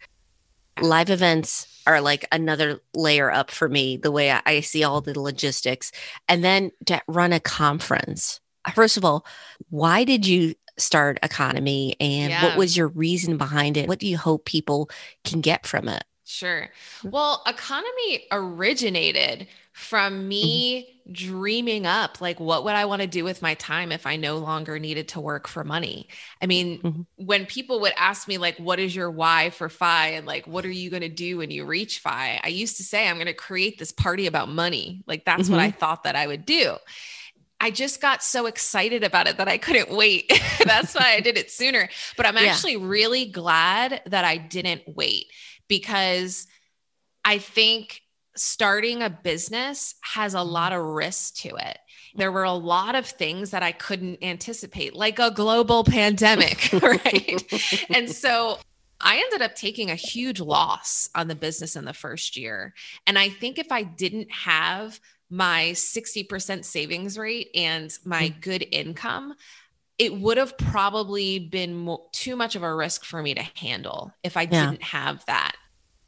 Live 0.81 1.11
events 1.11 1.67
are 1.87 2.01
like 2.01 2.27
another 2.33 2.81
layer 2.95 3.31
up 3.31 3.51
for 3.51 3.69
me, 3.69 3.97
the 3.97 4.11
way 4.11 4.31
I, 4.31 4.43
I 4.45 4.61
see 4.61 4.85
all 4.85 5.01
the 5.01 5.19
logistics. 5.19 5.93
And 6.29 6.43
then 6.45 6.73
to 6.87 7.01
run 7.07 7.33
a 7.33 7.41
conference. 7.41 8.41
Uh, 8.65 8.73
first 8.73 8.97
of 8.97 9.05
all, 9.05 9.25
why 9.71 10.05
did 10.05 10.27
you 10.27 10.55
start 10.79 11.19
EconoMe 11.23 11.95
and 12.01 12.31
yeah. 12.31 12.45
what 12.45 12.59
was 12.59 12.77
your 12.77 12.89
reason 12.89 13.37
behind 13.37 13.77
it? 13.77 13.89
What 13.89 13.99
do 13.99 14.07
you 14.07 14.19
hope 14.19 14.45
people 14.45 14.91
can 15.25 15.41
get 15.41 15.67
from 15.67 15.89
it? 15.89 16.05
Sure. 16.29 16.69
Well, 17.05 17.43
EconoMe 17.47 18.25
originated 18.33 19.47
from 19.73 20.27
me 20.27 20.89
mm-hmm. 21.07 21.13
dreaming 21.13 21.87
up 21.87 22.21
like 22.21 22.41
what 22.41 22.65
would 22.65 22.75
I 22.75 22.87
want 22.87 23.03
to 23.03 23.07
do 23.07 23.23
with 23.23 23.43
my 23.43 23.55
time 23.55 23.93
if 23.93 24.07
I 24.07 24.17
no 24.17 24.39
longer 24.39 24.79
needed 24.81 25.09
to 25.09 25.21
work 25.21 25.47
for 25.47 25.63
money. 25.63 26.09
I 26.43 26.47
mean, 26.47 26.81
mm-hmm. 26.81 27.03
when 27.15 27.47
people 27.47 27.79
would 27.81 27.93
ask 27.97 28.27
me 28.27 28.39
like 28.39 28.57
what 28.57 28.81
is 28.81 28.97
your 28.97 29.09
why 29.09 29.51
for 29.51 29.69
FI 29.69 30.09
and 30.09 30.27
like 30.27 30.49
what 30.49 30.65
are 30.65 30.71
you 30.71 30.91
going 30.91 31.03
to 31.03 31.09
do 31.09 31.37
when 31.37 31.53
you 31.53 31.65
reach 31.65 32.01
FI? 32.01 32.41
I 32.43 32.49
used 32.49 32.79
to 32.79 32.83
say 32.83 33.07
I'm 33.07 33.17
going 33.17 33.27
to 33.27 33.35
create 33.35 33.79
this 33.79 33.93
party 33.93 34.27
about 34.27 34.49
money. 34.49 35.05
Like 35.07 35.25
that's 35.25 35.45
mm-hmm. 35.45 35.53
what 35.53 35.61
I 35.61 35.71
thought 35.71 36.03
that 36.05 36.17
I 36.17 36.27
would 36.27 36.45
do. 36.45 36.77
I 37.61 37.71
just 37.71 38.01
got 38.01 38.23
so 38.23 38.47
excited 38.47 39.05
about 39.05 39.29
it 39.29 39.37
that 39.37 39.49
I 39.49 39.59
couldn't 39.59 39.91
wait. 39.91 40.31
That's 40.65 40.95
why 40.95 41.15
I 41.15 41.21
did 41.21 41.39
it 41.39 41.51
sooner. 41.51 41.89
But 42.15 42.27
I'm 42.27 42.37
actually 42.37 42.75
yeah. 42.75 42.81
really 42.83 43.25
glad 43.25 44.03
that 44.05 44.27
I 44.27 44.37
didn't 44.37 44.83
wait 44.87 45.29
because 45.69 46.47
I 47.25 47.39
think 47.39 48.03
starting 48.37 49.03
a 49.03 49.11
business 49.11 49.95
has 50.03 50.35
a 50.35 50.43
lot 50.43 50.73
of 50.73 50.83
risk 50.83 51.37
to 51.37 51.49
it. 51.57 51.79
There 52.15 52.33
were 52.33 52.45
a 52.45 52.53
lot 52.53 52.95
of 52.95 53.07
things 53.07 53.51
that 53.51 53.63
I 53.63 53.73
couldn't 53.73 54.23
anticipate, 54.23 54.95
like 54.95 55.19
a 55.19 55.31
global 55.31 55.85
pandemic, 55.85 56.71
right? 56.83 57.43
and 57.91 58.11
so 58.11 58.59
I 59.01 59.19
ended 59.19 59.43
up 59.43 59.55
taking 59.55 59.91
a 59.91 59.97
huge 59.97 60.41
loss 60.41 61.11
on 61.15 61.29
the 61.29 61.35
business 61.35 61.77
in 61.77 61.85
the 61.85 61.93
first 61.93 62.37
year. 62.37 62.75
And 63.07 63.19
I 63.19 63.29
think 63.29 63.59
if 63.59 63.71
I 63.71 63.83
didn't 63.83 64.31
have 64.31 65.01
my 65.29 65.71
60% 65.75 66.65
savings 66.65 67.19
rate 67.19 67.51
and 67.55 67.93
my 68.05 68.29
mm. 68.29 68.41
good 68.41 68.67
income, 68.71 69.35
it 69.99 70.15
would 70.15 70.37
have 70.37 70.57
probably 70.59 71.39
been 71.39 71.75
mo- 71.75 72.09
too 72.13 72.37
much 72.37 72.55
of 72.55 72.63
a 72.63 72.75
risk 72.75 73.05
for 73.05 73.23
me 73.23 73.35
to 73.35 73.43
handle 73.57 74.13
if 74.23 74.37
I 74.37 74.43
Yeah. 74.43 74.67
didn't 74.71 74.83
have 74.83 75.25
that. 75.27 75.57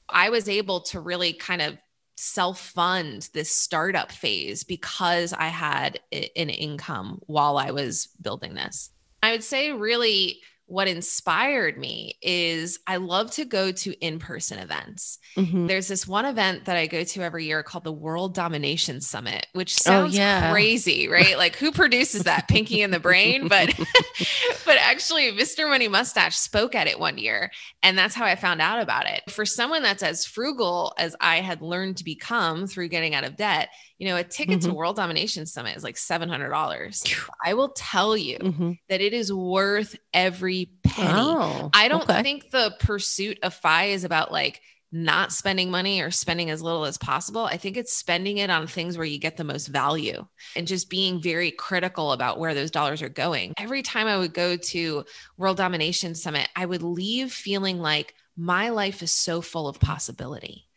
I 0.08 0.30
was 0.30 0.48
able 0.48 0.80
to 0.82 1.00
really 1.00 1.32
kind 1.32 1.62
of 1.62 1.78
self 2.16 2.58
fund 2.70 3.28
this 3.32 3.50
startup 3.50 4.10
phase 4.10 4.64
because 4.64 5.32
I 5.32 5.46
had 5.48 6.00
i- 6.12 6.30
an 6.36 6.50
income 6.50 7.20
while 7.26 7.56
I 7.56 7.70
was 7.70 8.08
building 8.20 8.54
this. 8.54 8.90
I 9.22 9.32
would 9.32 9.44
say, 9.44 9.72
really, 9.72 10.40
what 10.68 10.86
inspired 10.86 11.78
me 11.78 12.14
is 12.22 12.78
I 12.86 12.96
love 12.98 13.30
to 13.32 13.44
go 13.46 13.72
to 13.72 13.92
in 14.04 14.18
person 14.18 14.58
events. 14.58 15.18
Mhm. 15.36 15.66
There's 15.66 15.88
this 15.88 16.06
one 16.06 16.26
event 16.26 16.66
that 16.66 16.76
I 16.76 16.86
go 16.86 17.04
to 17.04 17.22
every 17.22 17.46
year 17.46 17.62
called 17.62 17.84
the 17.84 17.92
World 17.92 18.34
Domination 18.34 19.00
Summit, 19.00 19.46
which 19.54 19.74
Oh, 19.80 19.82
sounds 19.82 20.16
yeah. 20.16 20.50
crazy, 20.52 21.08
right? 21.08 21.38
Like 21.38 21.56
who 21.56 21.72
produces 21.72 22.24
that? 22.24 22.48
Pinky 22.48 22.82
in 22.82 22.90
the 22.90 23.00
brain, 23.00 23.48
but 23.48 23.74
but 24.64 24.76
actually 24.78 25.32
Mr. 25.32 25.68
Money 25.68 25.88
Mustache 25.88 26.36
spoke 26.36 26.74
at 26.74 26.86
it 26.86 26.98
one 27.00 27.18
year, 27.18 27.50
and 27.82 27.96
that's 27.96 28.14
how 28.14 28.24
I 28.24 28.36
found 28.36 28.60
out 28.60 28.80
about 28.80 29.06
it. 29.06 29.22
For 29.30 29.46
someone 29.46 29.82
that's 29.82 30.02
as 30.02 30.24
frugal 30.26 30.92
as 30.98 31.16
I 31.20 31.36
had 31.36 31.62
learned 31.62 31.96
to 31.98 32.04
become 32.04 32.66
through 32.66 32.88
getting 32.88 33.14
out 33.14 33.24
of 33.24 33.36
debt, 33.36 33.70
you 33.98 34.06
know, 34.08 34.16
a 34.16 34.24
ticket 34.24 34.60
to 34.62 34.68
Mhm. 34.68 34.74
World 34.74 34.96
Domination 34.96 35.44
Summit 35.44 35.76
is 35.76 35.82
like 35.82 35.96
$700. 35.96 37.02
I 37.44 37.54
will 37.54 37.70
tell 37.70 38.16
you 38.16 38.38
Mhm. 38.38 38.78
that 38.88 39.00
it 39.00 39.12
is 39.12 39.32
worth 39.32 39.96
every 40.14 40.70
penny. 40.84 41.20
Oh, 41.20 41.70
I 41.74 41.88
don't 41.88 42.08
okay. 42.08 42.22
think 42.22 42.50
the 42.50 42.74
pursuit 42.80 43.38
of 43.42 43.54
FI 43.54 43.86
is 43.86 44.04
about 44.04 44.30
like 44.32 44.60
not 44.90 45.32
spending 45.32 45.70
money 45.70 46.00
or 46.00 46.10
spending 46.10 46.48
as 46.48 46.62
little 46.62 46.86
as 46.86 46.96
possible. 46.96 47.44
I 47.44 47.58
think 47.58 47.76
it's 47.76 47.92
spending 47.92 48.38
it 48.38 48.48
on 48.48 48.66
things 48.66 48.96
where 48.96 49.04
you 49.04 49.18
get 49.18 49.36
the 49.36 49.44
most 49.44 49.66
value 49.66 50.26
and 50.56 50.66
just 50.66 50.88
being 50.88 51.20
very 51.20 51.50
critical 51.50 52.12
about 52.12 52.38
where 52.38 52.54
those 52.54 52.70
dollars 52.70 53.02
are 53.02 53.10
going. 53.10 53.52
Every 53.58 53.82
time 53.82 54.06
I 54.06 54.16
would 54.16 54.32
go 54.32 54.56
to 54.56 55.04
World 55.36 55.58
Domination 55.58 56.14
Summit, 56.14 56.48
I 56.56 56.64
would 56.64 56.82
leave 56.82 57.32
feeling 57.32 57.80
like 57.80 58.14
my 58.34 58.70
life 58.70 59.02
is 59.02 59.12
so 59.12 59.42
full 59.42 59.68
of 59.68 59.78
possibility. 59.78 60.67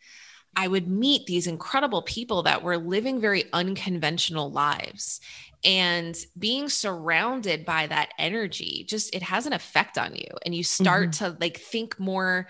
I 0.54 0.68
would 0.68 0.86
meet 0.88 1.26
these 1.26 1.46
incredible 1.46 2.02
people 2.02 2.42
that 2.44 2.62
were 2.62 2.76
living 2.76 3.20
very 3.20 3.44
unconventional 3.52 4.50
lives 4.50 5.20
and 5.64 6.16
being 6.38 6.68
surrounded 6.68 7.64
by 7.64 7.86
that 7.86 8.10
energy 8.18 8.84
just 8.88 9.14
it 9.14 9.22
has 9.22 9.46
an 9.46 9.52
effect 9.52 9.96
on 9.96 10.14
you 10.14 10.26
and 10.44 10.54
you 10.54 10.64
start 10.64 11.12
to 11.14 11.36
like 11.40 11.58
think 11.58 11.98
more 12.00 12.48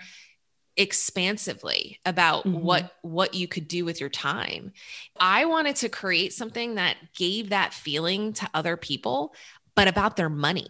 expansively 0.75 1.99
about 2.05 2.45
Mhm. 2.45 2.61
what 2.61 2.95
what 3.03 3.33
you 3.35 3.47
could 3.47 3.67
do 3.67 3.85
with 3.85 3.99
your 3.99 4.09
time. 4.09 4.73
I 5.19 5.45
wanted 5.45 5.75
to 5.77 5.89
create 5.89 6.33
something 6.33 6.75
that 6.75 6.97
gave 7.15 7.49
that 7.49 7.73
feeling 7.73 8.33
to 8.33 8.49
other 8.53 8.75
people 8.77 9.33
but 9.75 9.87
about 9.87 10.15
their 10.17 10.29
money. 10.29 10.67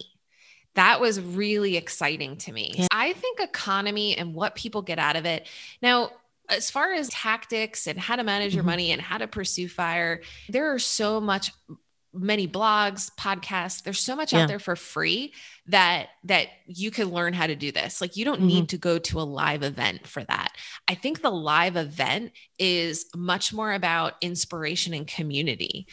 That 0.76 1.00
was 1.00 1.20
really 1.20 1.78
exciting 1.78 2.38
to 2.38 2.52
me. 2.52 2.74
Yeah. 2.76 2.88
I 2.92 3.14
think 3.14 3.40
EconoMe 3.40 4.16
and 4.18 4.34
what 4.34 4.56
people 4.56 4.82
get 4.82 4.98
out 5.00 5.16
of 5.16 5.26
it. 5.26 5.48
Now, 5.82 6.12
as 6.50 6.70
far 6.70 6.94
as 6.94 7.10
tactics 7.10 7.88
and 7.88 8.00
how 8.00 8.16
to 8.16 8.24
manage 8.24 8.54
your 8.54 8.64
Mhm. 8.64 8.68
money 8.68 8.92
and 8.92 9.02
how 9.02 9.18
to 9.18 9.28
pursue 9.28 9.68
fire, 9.70 10.22
there 10.50 10.74
are 10.74 10.80
so 10.80 11.22
much 11.22 11.52
many 12.16 12.48
blogs, 12.48 13.10
podcasts, 13.20 13.82
there's 13.82 14.00
so 14.00 14.16
much 14.16 14.34
Yeah. 14.34 14.42
out 14.44 14.48
there 14.48 14.60
for 14.60 14.76
free 14.76 15.34
that 15.66 16.10
that 16.24 16.48
you 16.68 16.92
can 16.92 17.10
learn 17.10 17.34
how 17.34 17.48
to 17.48 17.56
do 17.56 17.72
this. 17.72 18.02
Like 18.02 18.16
you 18.16 18.24
don't 18.24 18.42
Mhm. 18.42 18.46
need 18.46 18.70
to 18.70 18.78
go 18.78 19.00
to 19.00 19.20
a 19.20 19.24
live 19.24 19.64
event 19.64 20.06
for 20.08 20.24
that. 20.26 20.56
I 20.88 20.94
think 20.94 21.22
the 21.24 21.32
live 21.32 21.76
event 21.76 22.34
is 22.60 23.08
much 23.16 23.52
more 23.52 23.74
about 23.74 24.18
inspiration 24.22 24.94
and 24.94 25.08
community. 25.08 25.88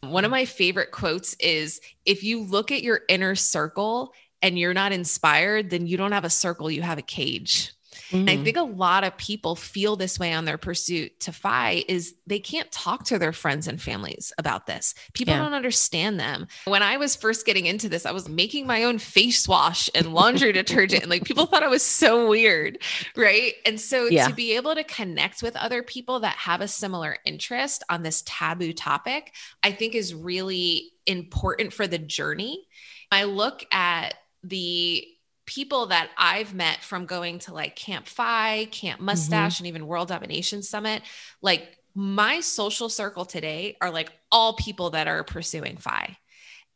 One 0.00 0.24
of 0.24 0.32
my 0.32 0.46
favorite 0.46 0.90
quotes 0.90 1.34
is 1.34 1.80
if 2.04 2.24
you 2.24 2.42
look 2.42 2.72
at 2.72 2.82
your 2.82 3.02
inner 3.08 3.36
circle 3.36 4.12
and 4.40 4.58
you're 4.58 4.74
not 4.74 4.90
inspired, 4.90 5.70
then 5.70 5.86
you 5.86 5.96
don't 5.96 6.10
have 6.10 6.24
a 6.24 6.30
circle, 6.30 6.72
you 6.72 6.82
have 6.82 6.98
a 6.98 7.02
cage. 7.02 7.70
And 8.12 8.28
I 8.28 8.36
Mhm. 8.36 8.44
think 8.44 8.56
a 8.56 8.62
lot 8.62 9.04
of 9.04 9.16
people 9.16 9.56
feel 9.56 9.96
this 9.96 10.18
way 10.18 10.32
on 10.32 10.44
their 10.44 10.58
pursuit 10.58 11.18
to 11.20 11.32
FI 11.32 11.84
is 11.88 12.14
they 12.26 12.38
can't 12.38 12.70
talk 12.70 13.04
to 13.06 13.18
their 13.18 13.32
friends 13.32 13.66
and 13.66 13.80
families 13.80 14.32
about 14.38 14.66
this. 14.66 14.94
People 15.14 15.34
Yeah. 15.34 15.40
don't 15.42 15.54
understand 15.54 16.20
them. 16.20 16.46
When 16.64 16.82
I 16.82 16.96
was 16.98 17.16
first 17.16 17.46
getting 17.46 17.66
into 17.66 17.88
this, 17.88 18.04
I 18.04 18.12
was 18.12 18.28
making 18.28 18.66
my 18.66 18.84
own 18.84 18.98
face 18.98 19.48
wash 19.48 19.88
and 19.94 20.12
laundry 20.12 20.52
detergent 20.52 21.02
and 21.02 21.10
like 21.10 21.24
people 21.24 21.46
thought 21.46 21.62
I 21.62 21.68
was 21.68 21.82
so 21.82 22.28
weird, 22.28 22.78
right? 23.16 23.54
And 23.64 23.80
so 23.80 24.06
Yeah. 24.06 24.28
to 24.28 24.34
be 24.34 24.56
able 24.56 24.74
to 24.74 24.84
connect 24.84 25.42
with 25.42 25.56
other 25.56 25.82
people 25.82 26.20
that 26.20 26.36
have 26.36 26.60
a 26.60 26.68
similar 26.68 27.16
interest 27.24 27.82
on 27.88 28.02
this 28.02 28.22
taboo 28.26 28.72
topic, 28.72 29.32
I 29.62 29.72
think 29.72 29.94
is 29.94 30.14
really 30.14 30.92
important 31.06 31.72
for 31.72 31.86
the 31.86 31.98
journey. 31.98 32.66
I 33.10 33.24
look 33.24 33.64
at 33.72 34.14
the 34.44 35.06
people 35.54 35.86
that 35.86 36.10
I've 36.16 36.54
met 36.54 36.82
from 36.82 37.04
going 37.06 37.40
to 37.40 37.52
like 37.52 37.76
Camp 37.76 38.06
Fi, 38.06 38.66
Camp 38.66 38.98
mm-hmm. 38.98 39.06
Mustache, 39.06 39.60
and 39.60 39.66
even 39.66 39.86
World 39.86 40.08
Domination 40.08 40.62
Summit, 40.62 41.02
like 41.42 41.78
my 41.94 42.40
social 42.40 42.88
circle 42.88 43.24
today 43.24 43.76
are 43.80 43.90
like 43.90 44.10
all 44.30 44.54
people 44.54 44.90
that 44.90 45.08
are 45.08 45.24
pursuing 45.24 45.76
Fi. 45.76 46.16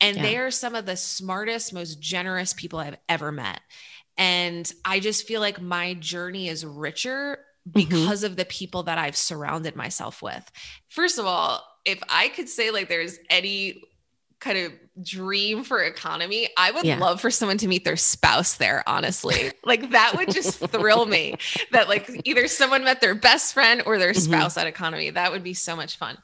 And 0.00 0.16
Yeah. 0.16 0.22
they 0.22 0.36
are 0.36 0.50
some 0.50 0.74
of 0.74 0.84
the 0.84 0.96
smartest, 0.96 1.72
most 1.72 2.00
generous 2.00 2.52
people 2.52 2.78
I've 2.78 2.98
ever 3.08 3.32
met. 3.32 3.60
And 4.18 4.70
I 4.84 5.00
just 5.00 5.26
feel 5.26 5.40
like 5.40 5.60
my 5.60 5.94
journey 5.94 6.48
is 6.48 6.66
richer 6.66 7.38
mm-hmm. 7.66 7.72
because 7.72 8.24
of 8.24 8.36
the 8.36 8.44
people 8.44 8.82
that 8.84 8.98
I've 8.98 9.16
surrounded 9.16 9.74
myself 9.74 10.20
with. 10.20 10.50
First 10.90 11.18
of 11.18 11.24
all, 11.24 11.62
if 11.86 12.00
I 12.10 12.28
could 12.28 12.48
say 12.48 12.70
like 12.70 12.88
there's 12.88 13.18
any 13.30 13.82
kind 14.46 14.58
of 14.66 14.72
dream 15.04 15.64
for 15.64 15.80
EconoMe, 15.80 16.46
I 16.56 16.70
would 16.70 16.84
Yeah. 16.84 16.98
love 16.98 17.20
for 17.20 17.30
someone 17.30 17.58
to 17.58 17.68
meet 17.68 17.84
their 17.84 17.96
spouse 17.96 18.54
there, 18.54 18.82
honestly. 18.86 19.50
like 19.64 19.90
that 19.90 20.14
would 20.16 20.30
just 20.30 20.58
thrill 20.70 21.04
me 21.06 21.34
that 21.72 21.88
like 21.88 22.08
either 22.24 22.46
someone 22.46 22.84
met 22.84 23.00
their 23.00 23.14
best 23.14 23.52
friend 23.52 23.82
or 23.86 23.98
their 23.98 24.12
Mhm. 24.12 24.20
spouse 24.20 24.56
at 24.56 24.72
EconoMe. 24.72 25.14
That 25.14 25.32
would 25.32 25.42
be 25.42 25.54
so 25.54 25.74
much 25.74 25.96
fun. 25.98 26.16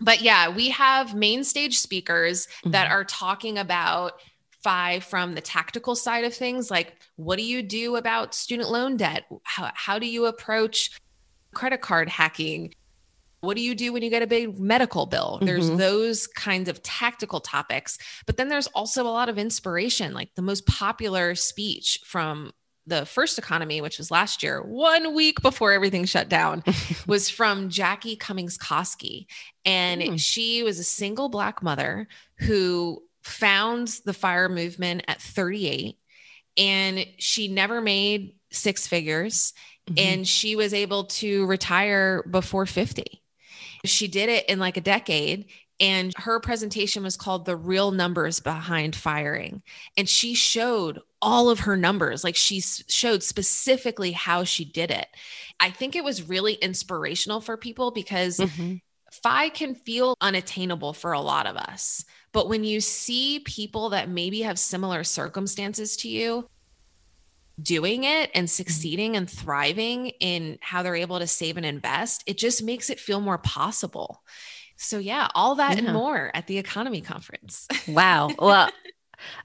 But 0.00 0.22
yeah, 0.22 0.48
we 0.48 0.70
have 0.70 1.14
main 1.14 1.44
stage 1.44 1.78
speakers 1.78 2.48
that 2.64 2.88
Mhm. 2.88 2.90
are 2.92 3.04
talking 3.04 3.58
about 3.58 4.14
five 4.62 5.04
from 5.04 5.34
the 5.34 5.40
tactical 5.40 5.94
side 5.94 6.24
of 6.24 6.34
things 6.34 6.70
like 6.70 6.94
what 7.16 7.36
do 7.38 7.42
you 7.42 7.62
do 7.62 7.96
about 7.96 8.34
student 8.34 8.68
loan 8.70 8.94
debt 8.98 9.24
how, 9.44 9.70
how 9.74 9.98
do 9.98 10.06
you 10.06 10.26
approach 10.26 10.90
credit 11.54 11.80
card 11.80 12.10
hacking 12.10 12.74
what 13.42 13.56
do 13.56 13.62
you 13.62 13.74
do 13.74 13.92
when 13.92 14.02
you 14.02 14.10
get 14.10 14.22
a 14.22 14.26
big 14.26 14.58
medical 14.58 15.06
bill 15.06 15.38
there's 15.42 15.70
Mhm. 15.70 15.78
those 15.78 16.26
kinds 16.26 16.68
of 16.68 16.82
tactical 16.82 17.40
topics 17.40 17.98
but 18.26 18.36
then 18.36 18.48
there's 18.48 18.66
also 18.68 19.02
a 19.04 19.08
lot 19.08 19.28
of 19.28 19.38
inspiration 19.38 20.12
like 20.12 20.34
the 20.34 20.42
most 20.42 20.66
popular 20.66 21.34
speech 21.34 21.98
from 22.04 22.52
the 22.86 23.06
first 23.06 23.40
EconoMe 23.40 23.80
which 23.82 23.98
was 23.98 24.10
last 24.10 24.42
year 24.42 24.62
one 24.62 25.14
week 25.14 25.40
before 25.42 25.72
everything 25.72 26.04
shut 26.04 26.28
down 26.28 26.62
was 27.06 27.28
from 27.30 27.68
Jackie 27.70 28.16
Cummings 28.16 28.58
Koski. 28.58 29.26
And 29.64 30.02
Hmm. 30.02 30.16
she 30.16 30.62
was 30.62 30.78
a 30.78 30.84
single 30.84 31.28
black 31.28 31.62
mother 31.62 32.08
who 32.40 33.02
found 33.22 33.88
the 34.06 34.14
fire 34.14 34.48
movement 34.48 35.04
at 35.08 35.20
38 35.22 35.98
and 36.56 37.06
she 37.18 37.48
never 37.48 37.80
made 37.80 38.34
six 38.50 38.86
figures 38.86 39.52
Mhm. 39.88 39.98
and 40.00 40.28
she 40.28 40.56
was 40.56 40.74
able 40.74 41.04
to 41.04 41.46
retire 41.46 42.22
before 42.30 42.66
50. 42.66 43.22
She 43.84 44.08
did 44.08 44.28
it 44.28 44.48
in 44.48 44.58
like 44.58 44.76
a 44.76 44.82
decade. 44.82 45.46
And 45.78 46.12
her 46.18 46.40
presentation 46.40 47.02
was 47.02 47.16
called 47.16 47.46
The 47.46 47.56
Real 47.56 47.90
Numbers 47.90 48.38
Behind 48.38 48.94
Firing. 48.94 49.62
And 49.96 50.06
she 50.06 50.34
showed 50.34 51.00
all 51.22 51.48
of 51.48 51.60
her 51.60 51.74
numbers. 51.74 52.22
Like 52.22 52.36
she 52.36 52.60
showed 52.60 53.22
specifically 53.22 54.12
how 54.12 54.44
she 54.44 54.64
did 54.66 54.90
it. 54.90 55.06
I 55.58 55.70
think 55.70 55.96
it 55.96 56.04
was 56.04 56.28
really 56.28 56.54
inspirational 56.54 57.40
for 57.40 57.56
people 57.56 57.92
because 57.92 58.36
Mhm. 58.36 58.82
FI 59.10 59.48
can 59.48 59.74
feel 59.74 60.14
unattainable 60.20 60.92
for 60.92 61.12
a 61.12 61.20
lot 61.20 61.46
of 61.46 61.56
us. 61.56 62.04
But 62.32 62.48
when 62.48 62.62
you 62.62 62.80
see 62.80 63.40
people 63.40 63.88
that 63.90 64.08
maybe 64.08 64.42
have 64.42 64.58
similar 64.58 65.02
circumstances 65.02 65.96
to 65.98 66.08
you 66.08 66.46
doing 67.62 68.04
it 68.04 68.30
and 68.34 68.48
succeeding 68.48 69.16
and 69.16 69.28
thriving 69.28 70.08
in 70.20 70.58
how 70.60 70.82
they're 70.82 70.94
able 70.96 71.18
to 71.18 71.26
save 71.26 71.56
and 71.56 71.66
invest, 71.66 72.22
it 72.26 72.38
just 72.38 72.62
makes 72.62 72.90
it 72.90 73.00
feel 73.00 73.20
more 73.20 73.38
possible. 73.38 74.22
So, 74.76 74.98
yeah, 74.98 75.28
all 75.34 75.56
that 75.56 75.76
Yeah. 75.78 75.84
and 75.84 75.92
more 75.92 76.30
at 76.34 76.46
the 76.46 76.62
EconoMe 76.62 77.04
conference. 77.04 77.68
Wow. 77.86 78.30
Well, 78.38 78.70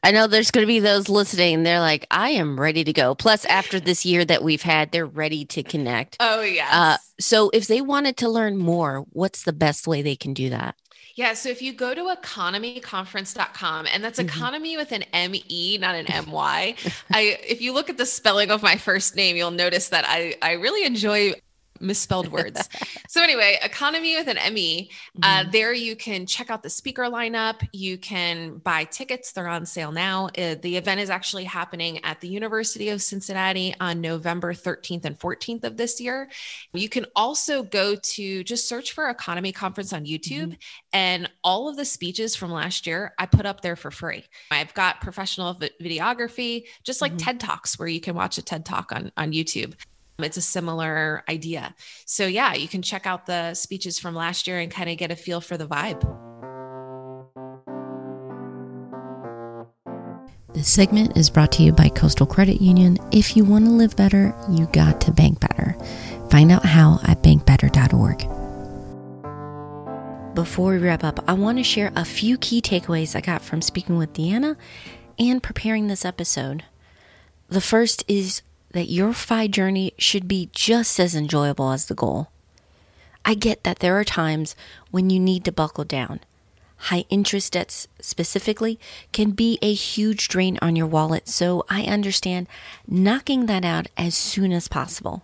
I 0.02 0.12
know 0.12 0.28
there's 0.28 0.52
going 0.52 0.64
to 0.64 0.68
be 0.68 0.80
those 0.80 1.10
listening. 1.10 1.64
They're 1.64 1.82
like, 1.82 2.08
I 2.10 2.30
am 2.30 2.58
ready 2.58 2.86
to 2.86 2.94
go. 2.94 3.14
Plus, 3.14 3.44
after 3.44 3.78
this 3.78 4.06
year 4.06 4.24
that 4.24 4.42
we've 4.42 4.62
had, 4.62 4.94
they're 4.94 5.06
ready 5.06 5.44
to 5.48 5.64
connect. 5.64 6.16
oh, 6.22 6.42
yeah. 6.42 6.70
Uh, 6.72 6.98
so, 7.20 7.50
if 7.54 7.68
they 7.68 7.82
wanted 7.82 8.16
to 8.18 8.30
learn 8.30 8.56
more, 8.58 9.06
what's 9.10 9.44
the 9.44 9.52
best 9.52 9.86
way 9.86 10.02
they 10.02 10.16
can 10.16 10.34
do 10.34 10.50
that? 10.52 10.76
Yeah. 11.16 11.34
So 11.34 11.48
if 11.50 11.62
you 11.62 11.72
go 11.74 11.94
to 11.96 12.14
economyconference.com, 12.16 13.88
and 13.92 14.04
that's 14.04 14.20
Mhm. 14.20 14.26
economy 14.26 14.76
with 14.78 14.92
an 14.92 15.04
M-E, 15.14 15.78
not 15.80 15.96
an 15.96 16.08
M-Y. 16.12 16.76
I 17.14 17.22
if 17.48 17.62
you 17.62 17.74
look 17.74 17.90
at 17.90 17.98
the 17.98 18.06
spelling 18.06 18.52
of 18.52 18.62
my 18.62 18.76
first 18.78 19.16
name, 19.16 19.36
you'll 19.38 19.52
notice 19.52 19.90
that 19.90 20.06
I 20.08 20.36
I 20.42 20.54
really 20.54 20.86
enjoy 20.86 21.34
misspelled 21.80 22.32
words. 22.32 22.70
so 23.08 23.22
anyway, 23.22 23.58
economy 23.64 24.16
with 24.16 24.28
an 24.28 24.54
ME. 24.54 24.90
Uh, 25.22 25.42
mm-hmm. 25.42 25.52
there 25.52 25.74
you 25.74 25.96
can 25.96 26.26
check 26.26 26.50
out 26.50 26.64
the 26.64 26.70
speaker 26.70 27.04
lineup. 27.04 27.68
You 27.74 27.98
can 27.98 28.58
buy 28.58 28.86
tickets; 28.86 29.32
they're 29.32 29.48
on 29.48 29.66
sale 29.66 29.92
now. 29.92 30.28
Uh, 30.38 30.56
the 30.62 30.78
event 30.78 31.02
is 31.02 31.10
actually 31.10 31.44
happening 31.44 32.04
at 32.04 32.22
the 32.22 32.28
University 32.28 32.90
of 32.90 33.02
Cincinnati 33.02 33.76
on 33.80 34.02
November 34.02 34.54
13th 34.54 35.06
and 35.06 35.18
14th 35.18 35.64
of 35.64 35.78
this 35.78 36.00
year. 36.00 36.30
You 36.74 36.90
can 36.90 37.06
also 37.16 37.64
go 37.64 37.96
to 37.96 38.44
just 38.44 38.68
search 38.68 38.94
for 38.94 39.14
EconoMe 39.14 39.54
Conference 39.54 39.94
on 39.94 40.06
YouTube, 40.06 40.48
mm-hmm. 40.48 40.54
and 40.94 41.30
all 41.44 41.70
of 41.70 41.78
the 41.78 41.86
speeches 41.86 42.36
from 42.36 42.52
last 42.52 42.88
year 42.88 43.14
I 43.18 43.26
put 43.26 43.46
up 43.46 43.62
there 43.62 43.76
for 43.76 43.92
free. 43.92 44.26
I've 44.52 44.74
got 44.74 45.02
professional 45.02 45.56
videography, 45.56 46.66
just 46.84 47.02
like 47.02 47.14
mm-hmm. 47.14 47.26
TED 47.26 47.40
Talks, 47.40 47.80
where 47.80 47.88
you 47.88 48.02
can 48.02 48.16
watch 48.16 48.38
a 48.38 48.42
TED 48.42 48.66
Talk 48.66 48.92
on 48.92 49.12
on 49.18 49.32
YouTube. 49.32 49.74
It's 50.20 50.38
a 50.38 50.42
similar 50.42 51.24
idea. 51.28 51.76
So, 52.06 52.26
yeah, 52.26 52.54
you 52.54 52.68
can 52.68 52.82
check 52.82 53.06
out 53.06 53.26
the 53.26 53.54
speeches 53.54 54.00
from 54.00 54.16
last 54.16 54.48
year 54.48 54.60
and 54.60 54.72
kind 54.72 54.90
of 54.90 54.98
get 54.98 55.12
a 55.12 55.16
feel 55.16 55.42
for 55.42 55.58
the 55.58 55.68
vibe. 55.68 56.04
This 60.54 60.70
segment 60.70 61.18
is 61.18 61.30
brought 61.30 61.52
to 61.54 61.64
you 61.64 61.74
by 61.74 61.90
Coastal 61.90 62.26
Credit 62.26 62.62
Union. 62.62 62.98
If 63.12 63.36
you 63.36 63.44
want 63.44 63.66
to 63.66 63.72
live 63.72 63.98
better, 63.98 64.34
you 64.50 64.68
got 64.68 65.02
to 65.02 65.12
bank 65.12 65.42
better. 65.42 65.76
Find 66.30 66.50
out 66.50 66.66
how 66.66 67.02
at 67.04 67.22
bankbetter.org. 67.22 68.20
Before 70.34 70.72
we 70.72 70.78
wrap 70.78 71.04
up, 71.04 71.20
I 71.28 71.34
want 71.34 71.58
to 71.58 71.64
share 71.64 71.92
a 71.96 72.06
few 72.06 72.38
key 72.38 72.62
takeaways 72.62 73.18
I 73.18 73.22
got 73.22 73.42
from 73.42 73.62
speaking 73.62 73.98
with 73.98 74.14
Diania 74.14 74.56
and 75.20 75.44
preparing 75.44 75.88
this 75.88 76.06
episode. 76.06 76.64
The 77.50 77.60
first 77.60 78.06
is 78.08 78.42
that 78.76 78.92
your 78.92 79.14
FI 79.14 79.48
journey 79.48 79.94
should 79.98 80.28
be 80.28 80.50
just 80.52 81.00
as 81.00 81.16
enjoyable 81.16 81.72
as 81.72 81.86
the 81.86 81.96
goal. 81.96 82.28
I 83.24 83.34
get 83.34 83.64
that 83.64 83.80
there 83.80 83.98
are 83.98 84.04
times 84.04 84.54
when 84.92 85.10
you 85.10 85.18
need 85.18 85.46
to 85.46 85.54
buckle 85.54 85.86
down. 85.86 86.20
High 86.76 87.06
interest 87.10 87.54
debts 87.54 87.88
specifically 88.02 88.78
can 89.14 89.32
be 89.32 89.58
a 89.62 89.74
huge 89.74 90.28
drain 90.28 90.60
on 90.62 90.76
your 90.76 90.88
wallet, 90.88 91.30
so 91.30 91.64
I 91.70 91.84
understand 91.84 92.48
knocking 92.86 93.46
that 93.46 93.64
out 93.64 93.88
as 93.96 94.14
soon 94.14 94.52
as 94.52 94.68
possible. 94.68 95.24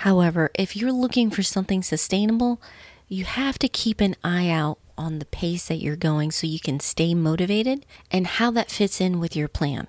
However, 0.00 0.50
if 0.54 0.74
you're 0.74 0.90
looking 0.90 1.30
for 1.30 1.44
something 1.44 1.84
sustainable, 1.84 2.60
you 3.06 3.26
have 3.26 3.60
to 3.60 3.68
keep 3.68 4.00
an 4.00 4.16
eye 4.24 4.50
out 4.50 4.78
on 4.98 5.20
the 5.20 5.26
pace 5.26 5.68
that 5.68 5.76
you're 5.76 5.94
going 5.94 6.32
so 6.32 6.48
you 6.48 6.58
can 6.58 6.80
stay 6.80 7.14
motivated 7.14 7.86
and 8.10 8.26
how 8.26 8.50
that 8.50 8.72
fits 8.72 9.00
in 9.00 9.20
with 9.20 9.36
your 9.36 9.46
plan 9.46 9.86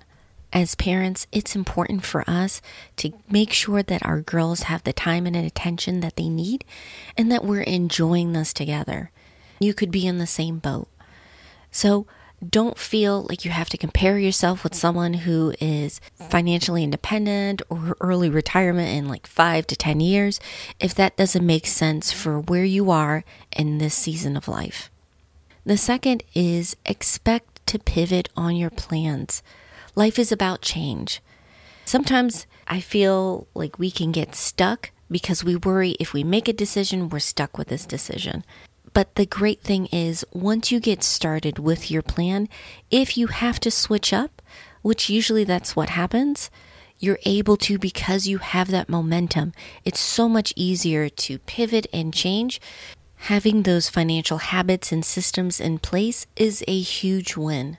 as 0.52 0.74
parents, 0.74 1.26
it's 1.30 1.54
important 1.54 2.04
for 2.04 2.24
us 2.28 2.62
to 2.96 3.12
make 3.28 3.52
sure 3.52 3.82
that 3.82 4.04
our 4.04 4.20
girls 4.20 4.62
have 4.62 4.82
the 4.84 4.92
time 4.92 5.26
and 5.26 5.36
attention 5.36 6.00
that 6.00 6.16
they 6.16 6.28
need 6.28 6.64
and 7.16 7.30
that 7.30 7.44
we're 7.44 7.62
enjoying 7.62 8.32
this 8.32 8.52
together. 8.52 9.10
You 9.60 9.74
could 9.74 9.90
be 9.90 10.06
in 10.06 10.18
the 10.18 10.26
same 10.26 10.58
boat. 10.58 10.88
So 11.70 12.06
don't 12.46 12.78
feel 12.78 13.26
like 13.28 13.44
you 13.44 13.50
have 13.50 13.68
to 13.70 13.76
compare 13.76 14.18
yourself 14.18 14.62
with 14.62 14.74
someone 14.74 15.12
who 15.14 15.54
is 15.60 16.00
financially 16.30 16.84
independent 16.84 17.62
or 17.68 17.96
early 18.00 18.30
retirement 18.30 18.88
in 18.88 19.08
like 19.08 19.26
five 19.26 19.66
to 19.66 19.76
10 19.76 20.00
years 20.00 20.38
if 20.78 20.94
that 20.94 21.16
doesn't 21.16 21.44
make 21.44 21.66
sense 21.66 22.12
for 22.12 22.38
where 22.38 22.64
you 22.64 22.90
are 22.90 23.24
in 23.56 23.78
this 23.78 23.94
season 23.94 24.36
of 24.36 24.46
life. 24.46 24.90
The 25.66 25.76
second 25.76 26.22
is 26.34 26.76
expect 26.86 27.66
to 27.66 27.78
pivot 27.78 28.28
on 28.36 28.56
your 28.56 28.70
plans. 28.70 29.42
Life 29.98 30.20
is 30.20 30.30
about 30.30 30.62
change. 30.62 31.20
Sometimes 31.84 32.46
I 32.68 32.78
feel 32.78 33.48
like 33.52 33.80
we 33.80 33.90
can 33.90 34.12
get 34.12 34.36
stuck 34.36 34.92
because 35.10 35.42
we 35.42 35.56
worry 35.56 35.96
if 35.98 36.12
we 36.12 36.22
make 36.22 36.46
a 36.46 36.52
decision, 36.52 37.08
we're 37.08 37.18
stuck 37.18 37.58
with 37.58 37.66
this 37.66 37.84
decision. 37.84 38.44
But 38.94 39.16
the 39.16 39.26
great 39.26 39.62
thing 39.62 39.86
is, 39.86 40.24
once 40.32 40.70
you 40.70 40.78
get 40.78 41.02
started 41.02 41.58
with 41.58 41.90
your 41.90 42.02
plan, 42.02 42.48
if 42.92 43.18
you 43.18 43.26
have 43.26 43.58
to 43.58 43.72
switch 43.72 44.12
up, 44.12 44.40
which 44.82 45.10
usually 45.10 45.42
that's 45.42 45.74
what 45.74 45.88
happens, 45.88 46.48
you're 47.00 47.18
able 47.24 47.56
to 47.56 47.76
because 47.76 48.28
you 48.28 48.38
have 48.38 48.70
that 48.70 48.88
momentum. 48.88 49.52
It's 49.84 49.98
so 49.98 50.28
much 50.28 50.52
easier 50.54 51.08
to 51.08 51.40
pivot 51.40 51.88
and 51.92 52.14
change. 52.14 52.60
Having 53.32 53.64
those 53.64 53.88
financial 53.88 54.38
habits 54.38 54.92
and 54.92 55.04
systems 55.04 55.58
in 55.58 55.80
place 55.80 56.28
is 56.36 56.62
a 56.68 56.78
huge 56.78 57.36
win. 57.36 57.78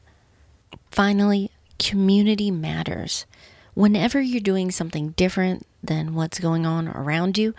Finally, 0.92 1.52
community 1.80 2.52
matters. 2.52 3.26
Whenever 3.74 4.20
you're 4.22 4.42
doing 4.42 4.72
something 4.72 5.10
different 5.12 5.66
than 5.82 6.14
what's 6.14 6.40
going 6.40 6.66
on 6.66 6.88
around 6.90 7.38
you, 7.38 7.54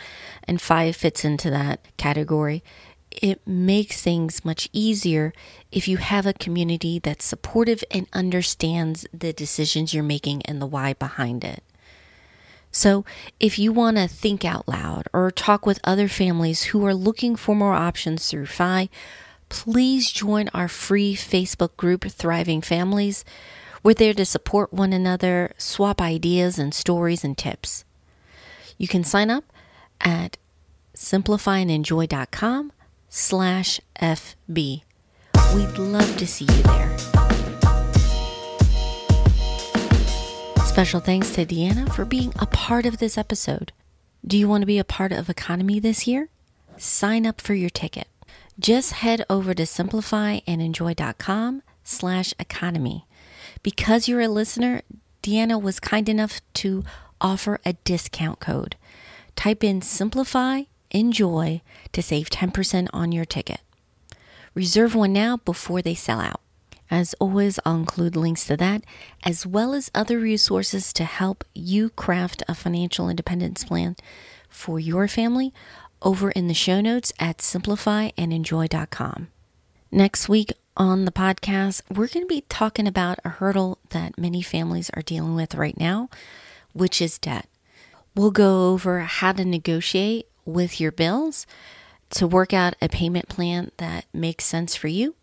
and 0.45 0.61
FI 0.61 0.93
fits 0.93 1.25
into 1.25 1.51
that 1.51 1.81
category, 1.97 2.63
it 3.11 3.45
makes 3.47 4.01
things 4.01 4.45
much 4.45 4.69
easier 4.73 5.33
if 5.73 5.89
you 5.89 5.97
have 5.97 6.27
a 6.27 6.33
community 6.33 6.99
that's 6.99 7.25
supportive 7.25 7.83
and 7.91 8.07
understands 8.13 9.07
the 9.13 9.33
decisions 9.33 9.93
you're 9.93 10.03
making 10.03 10.43
and 10.43 10.61
the 10.61 10.67
why 10.67 10.93
behind 10.93 11.43
it. 11.45 11.63
So, 12.73 13.05
if 13.41 13.59
you 13.59 13.73
want 13.73 13.97
to 13.97 14.07
think 14.07 14.45
out 14.45 14.69
loud 14.69 15.09
or 15.13 15.33
talk 15.33 15.67
with 15.67 15.81
other 15.83 16.07
families 16.07 16.65
who 16.65 16.87
are 16.87 16.95
looking 16.95 17.35
for 17.35 17.57
more 17.57 17.75
options 17.75 18.29
through 18.29 18.47
FI, 18.47 18.89
please 19.49 20.11
join 20.13 20.49
our 20.55 20.69
free 20.69 21.17
Facebook 21.17 21.77
group, 21.77 22.05
Thriving 22.05 22.63
Families. 22.63 23.25
We're 23.83 23.95
there 23.95 24.15
to 24.15 24.27
support 24.27 24.73
one 24.73 24.93
another, 24.93 25.53
swap 25.57 26.03
ideas 26.03 26.59
and 26.59 26.75
stories 26.75 27.25
and 27.25 27.37
tips. 27.37 27.85
You 28.77 28.87
can 28.87 29.05
sign 29.05 29.31
up 29.31 29.45
at 30.01 30.37
simplifyandenjoy.com 30.95 32.73
slash 33.09 33.81
FB. 34.01 34.83
We'd 35.55 35.79
love 35.79 36.17
to 36.19 36.27
see 36.27 36.45
you 36.45 36.63
there. 36.63 36.99
Special 40.67 41.01
thanks 41.01 41.33
to 41.35 41.47
Diania 41.47 41.93
for 41.93 42.05
being 42.05 42.33
a 42.39 42.47
part 42.47 42.87
of 42.87 42.99
this 42.99 43.17
episode. 43.17 43.73
Do 44.27 44.37
you 44.37 44.47
want 44.47 44.63
to 44.63 44.67
be 44.67 44.79
a 44.79 44.85
part 44.85 45.13
of 45.13 45.27
EconoMe 45.27 45.81
this 45.81 46.07
year? 46.07 46.29
Sign 46.77 47.27
up 47.27 47.41
for 47.41 47.55
your 47.55 47.71
ticket. 47.71 48.09
Just 48.59 48.93
head 48.93 49.25
over 49.31 49.55
to 49.55 49.63
simplifyandenjoy.com 49.63 51.63
slash 51.83 52.35
economy. 52.39 53.07
Because 53.63 54.09
you're 54.09 54.21
a 54.21 54.29
listener, 54.29 54.83
Diania 55.23 55.61
was 55.61 55.81
kind 55.81 56.09
enough 56.09 56.41
to 56.55 56.85
offer 57.21 57.61
a 57.65 57.75
discount 57.85 58.41
code. 58.41 58.77
Type 59.37 59.63
in 59.63 59.83
Simplify 59.83 60.63
Enjoy 60.91 61.63
to 61.93 62.03
save 62.03 62.31
10% 62.31 62.89
on 62.93 63.13
your 63.13 63.25
ticket. 63.25 63.61
Reserve 64.55 64.95
one 64.95 65.13
now 65.13 65.37
before 65.37 65.83
they 65.83 65.95
sell 65.95 66.21
out. 66.21 66.41
As 66.91 67.15
always, 67.21 67.61
I'll 67.65 67.77
include 67.77 68.17
links 68.17 68.45
to 68.47 68.57
that, 68.57 68.83
as 69.23 69.47
well 69.47 69.73
as 69.73 69.93
other 69.95 70.19
resources 70.19 70.93
to 70.95 71.05
help 71.05 71.45
you 71.55 71.91
craft 71.91 72.43
a 72.49 72.55
financial 72.57 73.09
independence 73.09 73.63
plan 73.63 73.95
for 74.49 74.81
your 74.81 75.07
family 75.07 75.55
over 76.03 76.33
in 76.33 76.49
the 76.49 76.55
show 76.55 76.81
notes 76.81 77.13
at 77.21 77.39
simplifyandenjoy.com. 77.39 79.29
Next 79.93 80.29
week, 80.29 80.53
on 80.81 81.05
the 81.05 81.13
podcast, 81.13 81.83
we're 81.91 82.09
going 82.09 82.27
to 82.27 82.35
be 82.35 82.41
talking 82.49 82.87
about 82.87 83.19
a 83.23 83.29
hurdle 83.29 83.77
that 83.91 84.17
many 84.17 84.41
families 84.41 84.91
are 84.95 85.03
dealing 85.03 85.35
with 85.35 85.55
right 85.55 85.79
now, 85.79 86.09
which 86.73 87.03
is 87.03 87.19
debt. 87.19 87.47
We'll 88.17 88.31
go 88.31 88.71
over 88.71 89.01
how 89.01 89.33
to 89.33 89.45
negotiate 89.45 90.27
with 90.47 90.81
your 90.81 90.91
bills 90.91 91.47
to 92.13 92.27
work 92.27 92.55
out 92.55 92.77
a 92.81 92.89
payment 92.89 93.29
plan 93.29 93.71
that 93.77 94.07
makes 94.15 94.47
sense 94.47 94.75
for 94.75 94.89
you. 94.89 95.15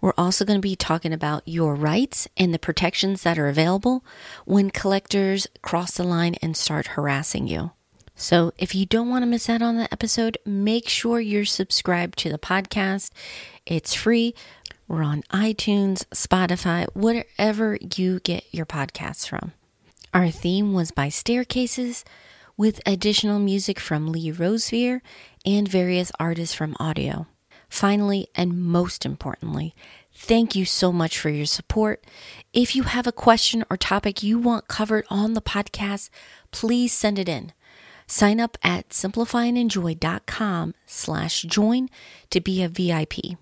We're 0.00 0.14
also 0.16 0.46
going 0.46 0.58
to 0.58 0.66
be 0.66 0.76
talking 0.76 1.12
about 1.12 1.42
your 1.44 1.74
rights 1.74 2.26
and 2.38 2.54
the 2.54 2.58
protections 2.58 3.22
that 3.22 3.38
are 3.38 3.48
available 3.48 4.02
when 4.46 4.70
collectors 4.70 5.46
cross 5.60 5.98
the 5.98 6.04
line 6.04 6.36
and 6.40 6.56
start 6.56 6.86
harassing 6.88 7.46
you. 7.46 7.72
So, 8.18 8.52
if 8.56 8.74
you 8.74 8.86
don't 8.86 9.10
want 9.10 9.24
to 9.24 9.26
miss 9.26 9.50
out 9.50 9.60
on 9.60 9.76
the 9.76 9.92
episode, 9.92 10.38
make 10.46 10.88
sure 10.88 11.20
you're 11.20 11.44
subscribed 11.44 12.18
to 12.20 12.30
the 12.30 12.38
podcast. 12.38 13.10
It's 13.66 13.92
free. 13.92 14.34
We're 14.88 15.02
on 15.02 15.22
iTunes, 15.32 16.04
Spotify, 16.06 16.86
wherever 16.94 17.76
you 17.96 18.20
get 18.20 18.44
your 18.52 18.66
podcasts 18.66 19.26
from. 19.28 19.52
Our 20.14 20.30
theme 20.30 20.72
was 20.72 20.92
by 20.92 21.08
Staircases, 21.08 22.04
with 22.56 22.80
additional 22.86 23.38
music 23.38 23.78
from 23.78 24.10
Lee 24.10 24.30
Rosevere 24.30 25.02
and 25.44 25.68
various 25.68 26.10
artists 26.18 26.54
from 26.54 26.76
audio. 26.78 27.26
Finally, 27.68 28.28
and 28.34 28.62
most 28.62 29.04
importantly, 29.04 29.74
thank 30.14 30.54
you 30.54 30.64
so 30.64 30.92
much 30.92 31.18
for 31.18 31.28
your 31.28 31.46
support. 31.46 32.04
If 32.52 32.74
you 32.74 32.84
have 32.84 33.06
a 33.06 33.12
question 33.12 33.64
or 33.68 33.76
topic 33.76 34.22
you 34.22 34.38
want 34.38 34.68
covered 34.68 35.04
on 35.10 35.34
the 35.34 35.42
podcast, 35.42 36.10
please 36.50 36.92
send 36.92 37.18
it 37.18 37.28
in. 37.28 37.52
Sign 38.06 38.40
up 38.40 38.56
at 38.62 38.90
simplifyandenjoy.com 38.90 40.74
slash 40.86 41.42
join 41.42 41.88
to 42.30 42.40
be 42.40 42.62
a 42.62 42.68
VIP. 42.68 43.36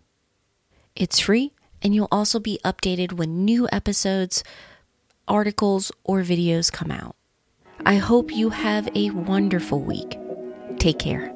It's 0.96 1.18
free, 1.18 1.52
and 1.82 1.92
you'll 1.92 2.08
also 2.12 2.38
be 2.38 2.60
updated 2.64 3.14
when 3.14 3.44
new 3.44 3.68
episodes, 3.72 4.44
articles, 5.26 5.90
or 6.04 6.22
videos 6.22 6.70
come 6.70 6.92
out. 6.92 7.16
I 7.84 7.96
hope 7.96 8.30
you 8.32 8.50
have 8.50 8.88
a 8.94 9.10
wonderful 9.10 9.80
week. 9.80 10.16
Take 10.78 11.00
care. 11.00 11.33